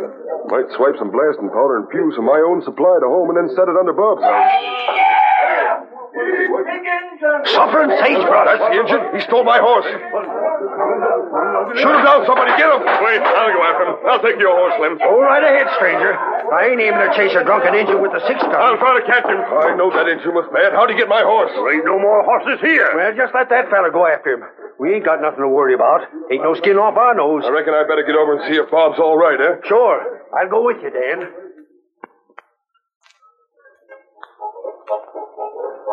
Might 0.51 0.67
swipe 0.75 0.99
some 0.99 1.15
blasting 1.15 1.47
powder 1.55 1.79
and 1.79 1.87
fuse 1.95 2.19
from 2.19 2.27
my 2.27 2.43
own 2.43 2.67
supply 2.67 2.99
to 2.99 3.07
home 3.07 3.31
and 3.31 3.39
then 3.39 3.49
set 3.55 3.71
it 3.71 3.79
under 3.79 3.95
Bob's 3.95 4.27
house. 4.27 5.30
Suffering 6.11 7.91
sagebrush. 8.03 8.47
That's 8.47 8.61
the 8.61 8.73
engine. 8.75 9.03
He 9.15 9.21
stole 9.29 9.45
my 9.45 9.61
horse. 9.63 9.87
Shoot 9.87 11.87
him 11.87 12.03
down, 12.03 12.27
somebody. 12.27 12.51
Get 12.59 12.67
him. 12.67 12.83
Wait, 12.83 13.23
I'll 13.23 13.55
go 13.55 13.63
after 13.63 13.85
him. 13.87 13.95
I'll 14.11 14.23
take 14.23 14.39
your 14.43 14.51
horse, 14.57 14.75
Slim. 14.81 14.99
Go 14.99 15.21
right 15.23 15.45
ahead, 15.45 15.69
stranger. 15.79 16.11
I 16.17 16.67
ain't 16.75 16.81
aiming 16.83 16.99
to 16.99 17.15
chase 17.15 17.31
a 17.39 17.45
drunken 17.47 17.75
Injun 17.79 18.03
with 18.03 18.11
a 18.17 18.21
six 18.27 18.43
gun. 18.43 18.57
I'll 18.59 18.79
try 18.81 18.99
to 18.99 19.07
catch 19.07 19.23
him. 19.29 19.39
I 19.39 19.77
know 19.79 19.91
that 19.95 20.09
engine 20.11 20.35
was 20.35 20.51
bad. 20.51 20.73
How'd 20.75 20.91
he 20.91 20.97
get 20.99 21.07
my 21.09 21.23
horse? 21.23 21.53
There 21.55 21.71
ain't 21.71 21.87
no 21.87 22.01
more 22.03 22.25
horses 22.27 22.59
here. 22.61 22.91
Well, 22.91 23.15
just 23.15 23.31
let 23.35 23.49
that 23.55 23.71
fella 23.71 23.93
go 23.95 24.03
after 24.07 24.35
him. 24.35 24.43
We 24.81 24.95
ain't 24.97 25.05
got 25.05 25.21
nothing 25.21 25.45
to 25.45 25.49
worry 25.53 25.75
about. 25.77 26.09
Ain't 26.33 26.43
no 26.43 26.55
skin 26.57 26.81
off 26.81 26.97
our 26.97 27.15
nose. 27.15 27.45
I 27.47 27.51
reckon 27.53 27.75
I 27.77 27.85
better 27.87 28.03
get 28.03 28.17
over 28.17 28.41
and 28.41 28.49
see 28.51 28.57
if 28.59 28.67
Bob's 28.73 28.99
all 28.99 29.15
right, 29.15 29.39
eh? 29.39 29.61
Sure. 29.69 30.25
I'll 30.35 30.49
go 30.49 30.65
with 30.65 30.81
you, 30.83 30.89
Dan. 30.91 31.29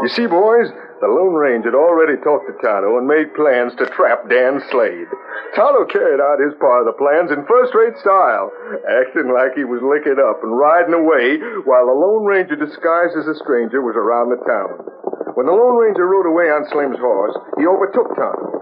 You 0.05 0.10
see, 0.13 0.29
boys, 0.29 0.69
the 1.01 1.10
Lone 1.10 1.33
Ranger 1.33 1.73
had 1.73 1.77
already 1.77 2.21
talked 2.21 2.45
to 2.45 2.53
Tonto 2.62 3.01
and 3.01 3.10
made 3.10 3.33
plans 3.33 3.73
to 3.81 3.89
trap 3.89 4.29
Dan 4.29 4.62
Slade. 4.69 5.10
Tonto 5.57 5.89
carried 5.89 6.21
out 6.21 6.38
his 6.38 6.53
part 6.62 6.86
of 6.86 6.89
the 6.89 6.97
plans 7.01 7.33
in 7.33 7.49
first-rate 7.49 7.97
style, 7.97 8.53
acting 8.86 9.33
like 9.33 9.57
he 9.57 9.65
was 9.65 9.81
licking 9.81 10.21
up 10.21 10.45
and 10.45 10.53
riding 10.53 10.93
away 10.93 11.41
while 11.65 11.89
the 11.89 11.97
Lone 11.97 12.29
Ranger 12.29 12.57
disguised 12.57 13.17
as 13.17 13.25
a 13.25 13.38
stranger 13.41 13.81
was 13.81 13.97
around 13.97 14.29
the 14.29 14.41
town. 14.45 14.86
When 15.33 15.49
the 15.49 15.57
Lone 15.57 15.77
Ranger 15.81 16.05
rode 16.05 16.29
away 16.29 16.53
on 16.53 16.69
Slim's 16.69 17.01
horse, 17.01 17.33
he 17.57 17.65
overtook 17.65 18.13
Tonto. 18.13 18.53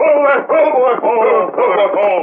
Oh, 0.00 0.16
boy, 0.48 0.52
oh, 0.52 0.72
boy, 0.72 0.94
oh, 0.96 1.48
oh, 1.60 1.92
oh. 1.96 2.20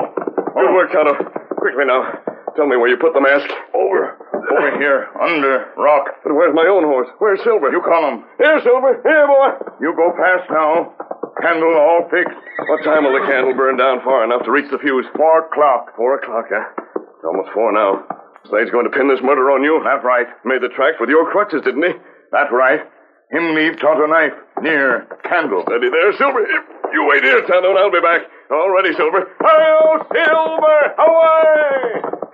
Good 0.53 0.73
work, 0.73 0.89
Tonto. 0.93 1.13
Quickly 1.61 1.85
now. 1.85 2.09
Tell 2.57 2.65
me 2.65 2.77
where 2.77 2.89
you 2.89 2.97
put 2.97 3.13
the 3.13 3.21
mask. 3.21 3.49
Over. 3.73 4.12
Over 4.53 4.77
here, 4.77 5.09
under 5.17 5.73
rock. 5.77 6.21
But 6.21 6.37
where's 6.37 6.53
my 6.53 6.69
own 6.69 6.85
horse? 6.85 7.09
Where's 7.17 7.41
Silver? 7.41 7.73
You 7.73 7.81
call 7.81 8.05
him. 8.05 8.23
Here, 8.37 8.61
Silver. 8.61 9.01
Here, 9.01 9.25
boy. 9.25 9.49
You 9.81 9.97
go 9.97 10.13
fast 10.13 10.45
now. 10.53 10.93
Candle 11.41 11.73
all 11.73 12.05
fixed. 12.13 12.37
What 12.69 12.85
time 12.85 13.03
will 13.03 13.17
the 13.17 13.25
candle 13.25 13.57
burn 13.57 13.77
down 13.81 14.05
far 14.05 14.23
enough 14.23 14.45
to 14.45 14.51
reach 14.51 14.69
the 14.69 14.77
fuse? 14.77 15.09
Four 15.17 15.49
o'clock. 15.49 15.97
Four 15.97 16.21
o'clock, 16.21 16.45
huh? 16.53 16.69
It's 17.01 17.25
almost 17.25 17.49
four 17.53 17.73
now. 17.73 18.05
Slade's 18.45 18.69
going 18.69 18.85
to 18.85 18.93
pin 18.93 19.09
this 19.09 19.23
murder 19.25 19.49
on 19.49 19.63
you. 19.63 19.81
That's 19.81 20.05
right. 20.05 20.27
Made 20.45 20.61
the 20.61 20.69
tracks 20.69 21.01
with 21.01 21.09
your 21.09 21.25
crutches, 21.31 21.65
didn't 21.65 21.81
he? 21.81 21.97
That's 22.31 22.51
right. 22.53 22.85
Him 23.31 23.55
leave 23.55 23.79
Tonto 23.81 24.05
knife 24.05 24.37
near 24.61 25.09
candle. 25.25 25.63
Steady 25.65 25.89
there, 25.89 26.13
Silver. 26.13 26.45
You 26.93 27.07
wait 27.09 27.23
here, 27.23 27.41
Tonto, 27.47 27.73
and 27.73 27.79
I'll 27.79 27.89
be 27.89 28.01
back. 28.01 28.21
All 28.51 28.69
ready, 28.69 28.93
Silver. 28.93 29.25
Hi-yo, 29.41 30.05
Silver! 30.13 30.81
Away! 31.01 32.32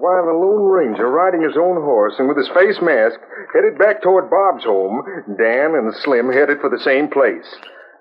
While 0.00 0.24
the 0.24 0.32
Lone 0.32 0.64
Ranger, 0.64 1.04
riding 1.12 1.42
his 1.44 1.60
own 1.60 1.76
horse 1.76 2.16
and 2.16 2.26
with 2.26 2.38
his 2.40 2.48
face 2.56 2.80
masked, 2.80 3.20
headed 3.52 3.76
back 3.76 4.00
toward 4.00 4.32
Bob's 4.32 4.64
home, 4.64 5.04
Dan 5.36 5.76
and 5.76 5.92
Slim 6.00 6.32
headed 6.32 6.56
for 6.64 6.70
the 6.72 6.80
same 6.80 7.12
place. 7.12 7.44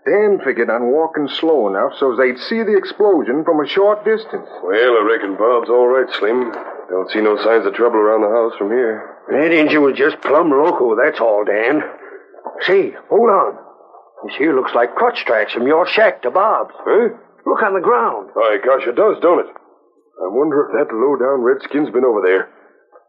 Dan 0.08 0.40
figured 0.40 0.70
on 0.72 0.96
walking 0.96 1.28
slow 1.28 1.68
enough 1.68 1.92
so 2.00 2.16
they'd 2.16 2.40
see 2.40 2.64
the 2.64 2.80
explosion 2.80 3.44
from 3.44 3.60
a 3.60 3.68
short 3.68 4.06
distance. 4.08 4.48
Well, 4.64 4.96
I 4.96 5.04
reckon 5.12 5.36
Bob's 5.36 5.68
all 5.68 5.92
right, 5.92 6.08
Slim. 6.16 6.56
Don't 6.88 7.12
see 7.12 7.20
no 7.20 7.36
signs 7.36 7.68
of 7.68 7.76
trouble 7.76 8.00
around 8.00 8.24
the 8.24 8.32
house 8.32 8.56
from 8.56 8.72
here. 8.72 9.20
That 9.28 9.52
engine 9.52 9.84
was 9.84 10.00
just 10.00 10.22
plumb 10.22 10.56
loco, 10.56 10.96
that's 10.96 11.20
all, 11.20 11.44
Dan. 11.44 11.84
See, 12.64 12.96
hold 13.12 13.28
on. 13.30 13.60
This 14.24 14.40
here 14.40 14.56
looks 14.56 14.72
like 14.74 14.96
crutch 14.96 15.26
tracks 15.26 15.52
from 15.52 15.68
your 15.68 15.86
shack 15.86 16.22
to 16.24 16.32
Bob's. 16.32 16.74
Huh? 16.80 17.12
Look 17.46 17.62
on 17.62 17.76
the 17.76 17.84
ground. 17.84 18.32
By 18.34 18.56
gosh, 18.64 18.88
it 18.88 18.96
does, 18.96 19.20
don't 19.20 19.44
it? 19.44 19.52
I 20.20 20.28
wonder 20.28 20.68
if 20.68 20.76
that 20.76 20.92
low-down 20.94 21.40
redskin's 21.42 21.92
been 21.96 22.04
over 22.04 22.22
there. 22.22 22.52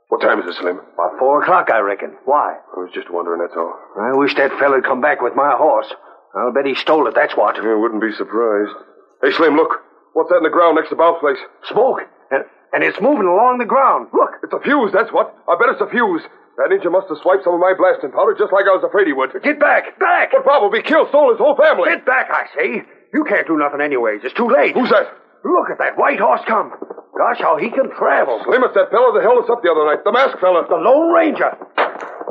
What 0.08 0.22
time 0.22 0.40
is 0.42 0.46
it, 0.46 0.58
Slim? 0.58 0.78
About 0.78 1.18
four 1.18 1.42
o'clock, 1.42 1.70
I 1.70 1.78
reckon. 1.78 2.14
Why? 2.24 2.54
I 2.54 2.76
was 2.78 2.90
just 2.94 3.10
wondering, 3.10 3.42
that's 3.42 3.54
all. 3.56 3.74
I 3.98 4.14
wish 4.18 4.34
that 4.34 4.50
feller'd 4.58 4.84
come 4.86 5.00
back 5.00 5.22
with 5.22 5.34
my 5.34 5.54
horse. 5.54 5.90
I'll 6.34 6.54
bet 6.54 6.66
he 6.66 6.74
stole 6.74 7.06
it, 7.06 7.14
that's 7.14 7.36
what. 7.36 7.58
I 7.58 7.74
wouldn't 7.74 8.02
be 8.02 8.14
surprised. 8.14 8.74
Hey, 9.22 9.30
Slim, 9.34 9.54
look. 9.54 9.82
What's 10.14 10.30
that 10.30 10.42
in 10.42 10.46
the 10.46 10.54
ground 10.54 10.76
next 10.76 10.90
to 10.90 10.96
Bob's 10.98 11.22
place? 11.22 11.38
Smoke. 11.70 12.02
And, 12.30 12.42
and 12.72 12.82
it's 12.82 12.98
moving 13.00 13.26
along 13.26 13.58
the 13.58 13.70
ground. 13.70 14.10
Look. 14.14 14.38
It's 14.42 14.54
a 14.54 14.58
fuse, 14.62 14.90
that's 14.94 15.10
what. 15.10 15.34
I 15.46 15.54
bet 15.58 15.70
it's 15.74 15.82
a 15.82 15.90
fuse. 15.90 16.22
That 16.58 16.70
ninja 16.74 16.90
must 16.90 17.08
have 17.08 17.18
swiped 17.22 17.42
some 17.46 17.54
of 17.54 17.62
my 17.62 17.74
blasting 17.78 18.10
powder 18.10 18.34
just 18.38 18.52
like 18.52 18.66
I 18.66 18.74
was 18.74 18.82
afraid 18.82 19.06
he 19.06 19.14
would. 19.14 19.30
Get 19.42 19.58
back! 19.58 19.98
Back! 19.98 20.30
But 20.34 20.44
Bob 20.44 20.62
will 20.62 20.74
be 20.74 20.82
killed, 20.82 21.08
stole 21.08 21.30
his 21.30 21.38
whole 21.38 21.56
family. 21.56 21.90
Get 21.90 22.04
back, 22.06 22.30
I 22.30 22.46
say. 22.54 22.82
You 23.14 23.22
can't 23.24 23.46
do 23.46 23.56
nothing 23.56 23.80
anyways. 23.80 24.22
It's 24.22 24.34
too 24.34 24.50
late. 24.50 24.74
Who's 24.74 24.90
that? 24.90 25.06
Look 25.42 25.70
at 25.70 25.78
that 25.78 25.96
white 25.96 26.20
horse 26.20 26.42
come. 26.46 26.74
Gosh, 27.20 27.36
how 27.44 27.60
he 27.60 27.68
can 27.68 27.92
travel. 27.92 28.40
Slim, 28.48 28.64
it's 28.64 28.72
that 28.72 28.88
fellow 28.88 29.12
that 29.12 29.20
held 29.20 29.44
us 29.44 29.50
up 29.52 29.60
the 29.60 29.68
other 29.68 29.84
night. 29.84 30.00
The 30.08 30.12
masked 30.12 30.40
fella. 30.40 30.64
The 30.64 30.80
Lone 30.80 31.12
Ranger. 31.12 31.52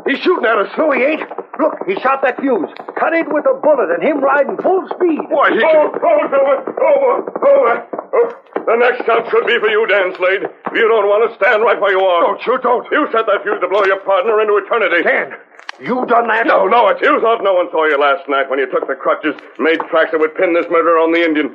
He's 0.10 0.18
shooting 0.26 0.50
at 0.50 0.58
us. 0.58 0.74
No, 0.82 0.90
he 0.90 1.06
ain't. 1.06 1.22
Look, 1.62 1.78
he 1.86 1.94
shot 2.02 2.26
that 2.26 2.42
fuse. 2.42 2.74
Cut 2.98 3.14
it 3.14 3.30
with 3.30 3.46
a 3.46 3.54
bullet 3.62 3.94
and 3.94 4.02
him 4.02 4.18
riding 4.18 4.58
full 4.58 4.82
speed. 4.98 5.22
Why, 5.30 5.54
he 5.54 5.62
Oh, 5.62 5.94
oh, 5.94 6.20
Silver. 6.26 6.58
Over. 6.74 7.14
Over. 7.22 7.74
Oh, 8.18 8.28
the 8.66 8.82
next 8.82 9.06
shot 9.06 9.30
should 9.30 9.46
be 9.46 9.62
for 9.62 9.70
you, 9.70 9.86
Dan 9.86 10.10
Slade. 10.18 10.50
You 10.74 10.86
don't 10.90 11.06
want 11.06 11.22
to 11.30 11.38
stand 11.38 11.62
right 11.62 11.78
where 11.78 11.94
you 11.94 12.02
are. 12.02 12.26
Don't 12.26 12.42
you, 12.42 12.58
don't. 12.58 12.82
You 12.90 13.06
set 13.14 13.30
that 13.30 13.46
fuse 13.46 13.62
to 13.62 13.70
blow 13.70 13.86
your 13.86 14.02
partner 14.02 14.42
into 14.42 14.58
eternity. 14.58 15.06
Dan, 15.06 15.38
you 15.78 16.02
done 16.10 16.26
that? 16.34 16.50
No, 16.50 16.66
no, 16.66 16.90
it's 16.90 17.02
you 17.06 17.14
thought 17.22 17.46
no 17.46 17.54
one 17.54 17.70
saw 17.70 17.86
you 17.86 18.02
last 18.02 18.26
night 18.26 18.50
when 18.50 18.58
you 18.58 18.66
took 18.74 18.90
the 18.90 18.98
crutches, 18.98 19.38
made 19.62 19.78
tracks 19.94 20.18
that 20.18 20.20
would 20.20 20.34
pin 20.34 20.58
this 20.58 20.66
murder 20.74 20.98
on 20.98 21.14
the 21.14 21.22
Indian. 21.22 21.54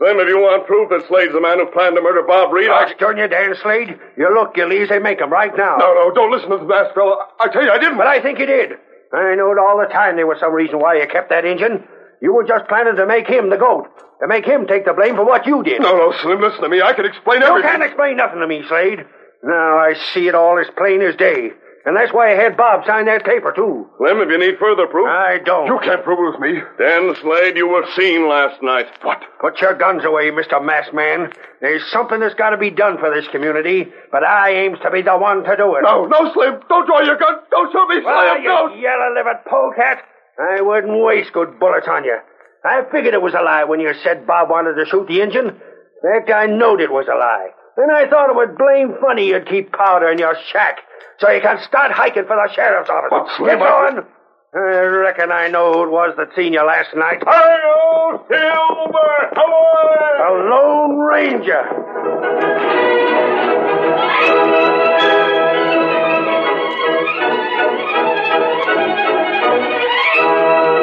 Slim, 0.00 0.16
if 0.16 0.28
you 0.32 0.40
want 0.40 0.64
proof 0.66 0.88
that 0.88 1.04
Slade's 1.12 1.36
the 1.36 1.44
man 1.44 1.60
who 1.60 1.66
planned 1.68 1.94
to 1.94 2.00
murder 2.00 2.24
Bob 2.24 2.48
Reed, 2.56 2.72
I... 2.72 2.88
Darn 2.96 3.18
you, 3.20 3.28
Dan 3.28 3.52
Slade. 3.60 4.00
You 4.16 4.32
look, 4.32 4.56
you 4.56 4.64
they 4.64 4.98
make 4.98 5.20
'em 5.20 5.28
right 5.28 5.54
now. 5.54 5.76
No, 5.76 5.92
no, 5.92 6.10
don't 6.10 6.32
listen 6.32 6.48
to 6.48 6.56
the 6.56 6.64
masked 6.64 6.94
fella. 6.94 7.28
I 7.38 7.48
tell 7.52 7.62
you, 7.62 7.70
I 7.70 7.76
didn't. 7.76 7.98
But 7.98 8.06
I 8.06 8.22
think 8.22 8.38
you 8.38 8.46
did. 8.46 8.80
I 9.12 9.34
knowed 9.36 9.60
all 9.60 9.76
the 9.76 9.92
time 9.92 10.16
there 10.16 10.26
was 10.26 10.40
some 10.40 10.54
reason 10.54 10.78
why 10.78 10.96
you 10.96 11.06
kept 11.06 11.28
that 11.28 11.44
engine. 11.44 11.84
You 12.22 12.32
were 12.32 12.48
just 12.48 12.66
planning 12.66 12.96
to 12.96 13.04
make 13.04 13.28
him 13.28 13.50
the 13.50 13.58
goat. 13.58 13.88
To 14.22 14.28
make 14.28 14.46
him 14.46 14.66
take 14.66 14.86
the 14.86 14.94
blame 14.94 15.16
for 15.16 15.24
what 15.24 15.44
you 15.44 15.62
did. 15.62 15.82
No, 15.82 15.92
no, 15.92 16.12
Slim, 16.22 16.40
listen 16.40 16.62
to 16.62 16.68
me. 16.70 16.80
I 16.80 16.94
can 16.94 17.04
explain 17.04 17.42
everything. 17.42 17.68
You 17.68 17.76
can't 17.76 17.82
explain 17.84 18.16
nothing 18.16 18.40
to 18.40 18.46
me, 18.46 18.64
Slade. 18.68 19.04
Now 19.42 19.78
I 19.78 19.92
see 20.14 20.28
it 20.28 20.34
all 20.34 20.58
as 20.58 20.68
plain 20.78 21.02
as 21.02 21.14
day. 21.16 21.52
And 21.86 21.96
that's 21.96 22.12
why 22.12 22.32
I 22.32 22.36
had 22.36 22.58
Bob 22.58 22.84
sign 22.84 23.06
that 23.06 23.24
paper, 23.24 23.52
too. 23.56 23.88
Slim, 23.96 24.20
if 24.20 24.28
you 24.28 24.36
need 24.36 24.58
further 24.60 24.86
proof. 24.86 25.08
I 25.08 25.38
don't. 25.40 25.64
You 25.66 25.80
can't 25.80 26.04
prove 26.04 26.20
it 26.20 26.36
was 26.36 26.40
me. 26.40 26.60
Dan 26.76 27.16
Slade, 27.24 27.56
you 27.56 27.68
were 27.68 27.88
seen 27.96 28.28
last 28.28 28.60
night. 28.62 28.84
What? 29.00 29.24
Put 29.40 29.60
your 29.62 29.72
guns 29.74 30.04
away, 30.04 30.28
Mr. 30.30 30.60
Masked 30.60 30.92
Man. 30.92 31.32
There's 31.62 31.80
something 31.90 32.20
that's 32.20 32.34
got 32.36 32.50
to 32.50 32.58
be 32.58 32.68
done 32.68 32.98
for 32.98 33.08
this 33.08 33.26
community, 33.32 33.88
but 34.12 34.24
I 34.24 34.60
aims 34.60 34.78
to 34.84 34.90
be 34.90 35.00
the 35.00 35.16
one 35.16 35.42
to 35.44 35.56
do 35.56 35.76
it. 35.76 35.82
No, 35.82 36.04
no, 36.04 36.28
Slim. 36.34 36.60
Don't 36.68 36.84
draw 36.84 37.00
your 37.00 37.16
gun. 37.16 37.40
Don't 37.50 37.72
shoot 37.72 37.88
me, 37.88 38.04
Slim. 38.04 38.12
Well, 38.12 38.40
you 38.40 38.48
don't. 38.48 38.78
yellow-livered 38.78 39.44
polecat. 39.48 40.04
I 40.36 40.60
wouldn't 40.60 41.00
waste 41.02 41.32
good 41.32 41.58
bullets 41.58 41.88
on 41.88 42.04
you. 42.04 42.18
I 42.62 42.82
figured 42.92 43.14
it 43.14 43.22
was 43.22 43.32
a 43.32 43.42
lie 43.42 43.64
when 43.64 43.80
you 43.80 43.92
said 44.04 44.26
Bob 44.26 44.50
wanted 44.50 44.76
to 44.76 44.84
shoot 44.84 45.08
the 45.08 45.22
engine. 45.22 45.48
In 45.48 46.04
fact, 46.04 46.28
I 46.28 46.44
knowed 46.44 46.80
it 46.80 46.92
was 46.92 47.08
a 47.08 47.16
lie. 47.16 47.56
And 47.76 47.90
I 47.92 48.08
thought 48.08 48.28
it 48.30 48.34
was 48.36 48.48
blame 48.58 48.94
funny 49.00 49.28
you'd 49.28 49.46
keep 49.48 49.72
powder 49.72 50.08
in 50.10 50.18
your 50.18 50.36
shack 50.52 50.78
so 51.18 51.30
you 51.30 51.40
can 51.40 51.58
start 51.62 51.92
hiking 51.92 52.24
for 52.26 52.36
the 52.36 52.48
sheriff's 52.54 52.90
office. 52.90 53.08
But, 53.10 53.28
Slim, 53.36 53.58
Get 53.58 53.62
I- 53.66 53.90
going. 53.92 54.04
I 54.52 54.58
reckon 54.58 55.30
I 55.30 55.46
know 55.46 55.72
who 55.72 55.84
it 55.84 55.90
was 55.90 56.14
that 56.16 56.34
seen 56.34 56.52
you 56.52 56.64
last 56.66 56.88
night. 56.96 57.22
Hi-yo, 57.24 58.24
Silver! 58.26 59.30
Away! 59.36 60.18
The 60.18 60.30
Lone 60.50 60.98
Ranger. 60.98 61.64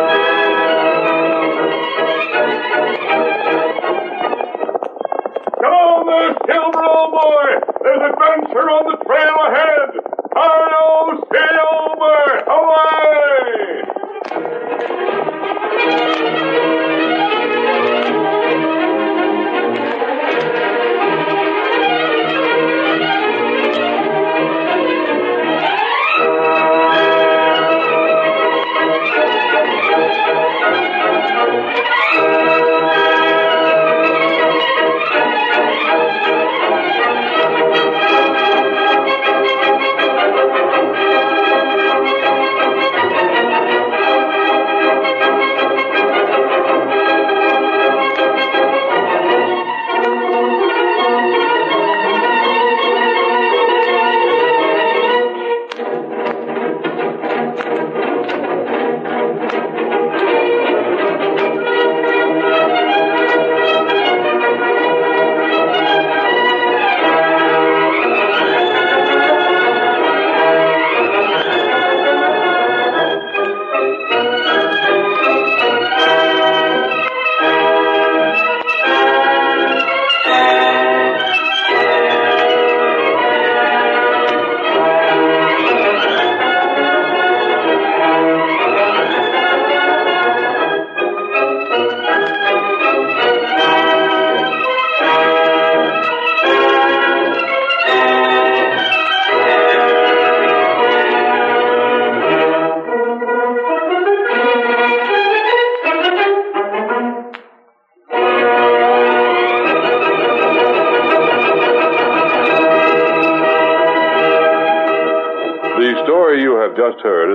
there, 6.08 6.32
Silver, 6.48 6.84
old 6.84 7.12
boy! 7.12 7.60
There's 7.84 8.04
adventure 8.12 8.70
on 8.72 8.84
the 8.88 8.96
trail 9.04 9.36
ahead! 9.48 9.90
Hi-yo, 10.34 11.24
Silver! 11.32 12.28
Away! 12.58 13.78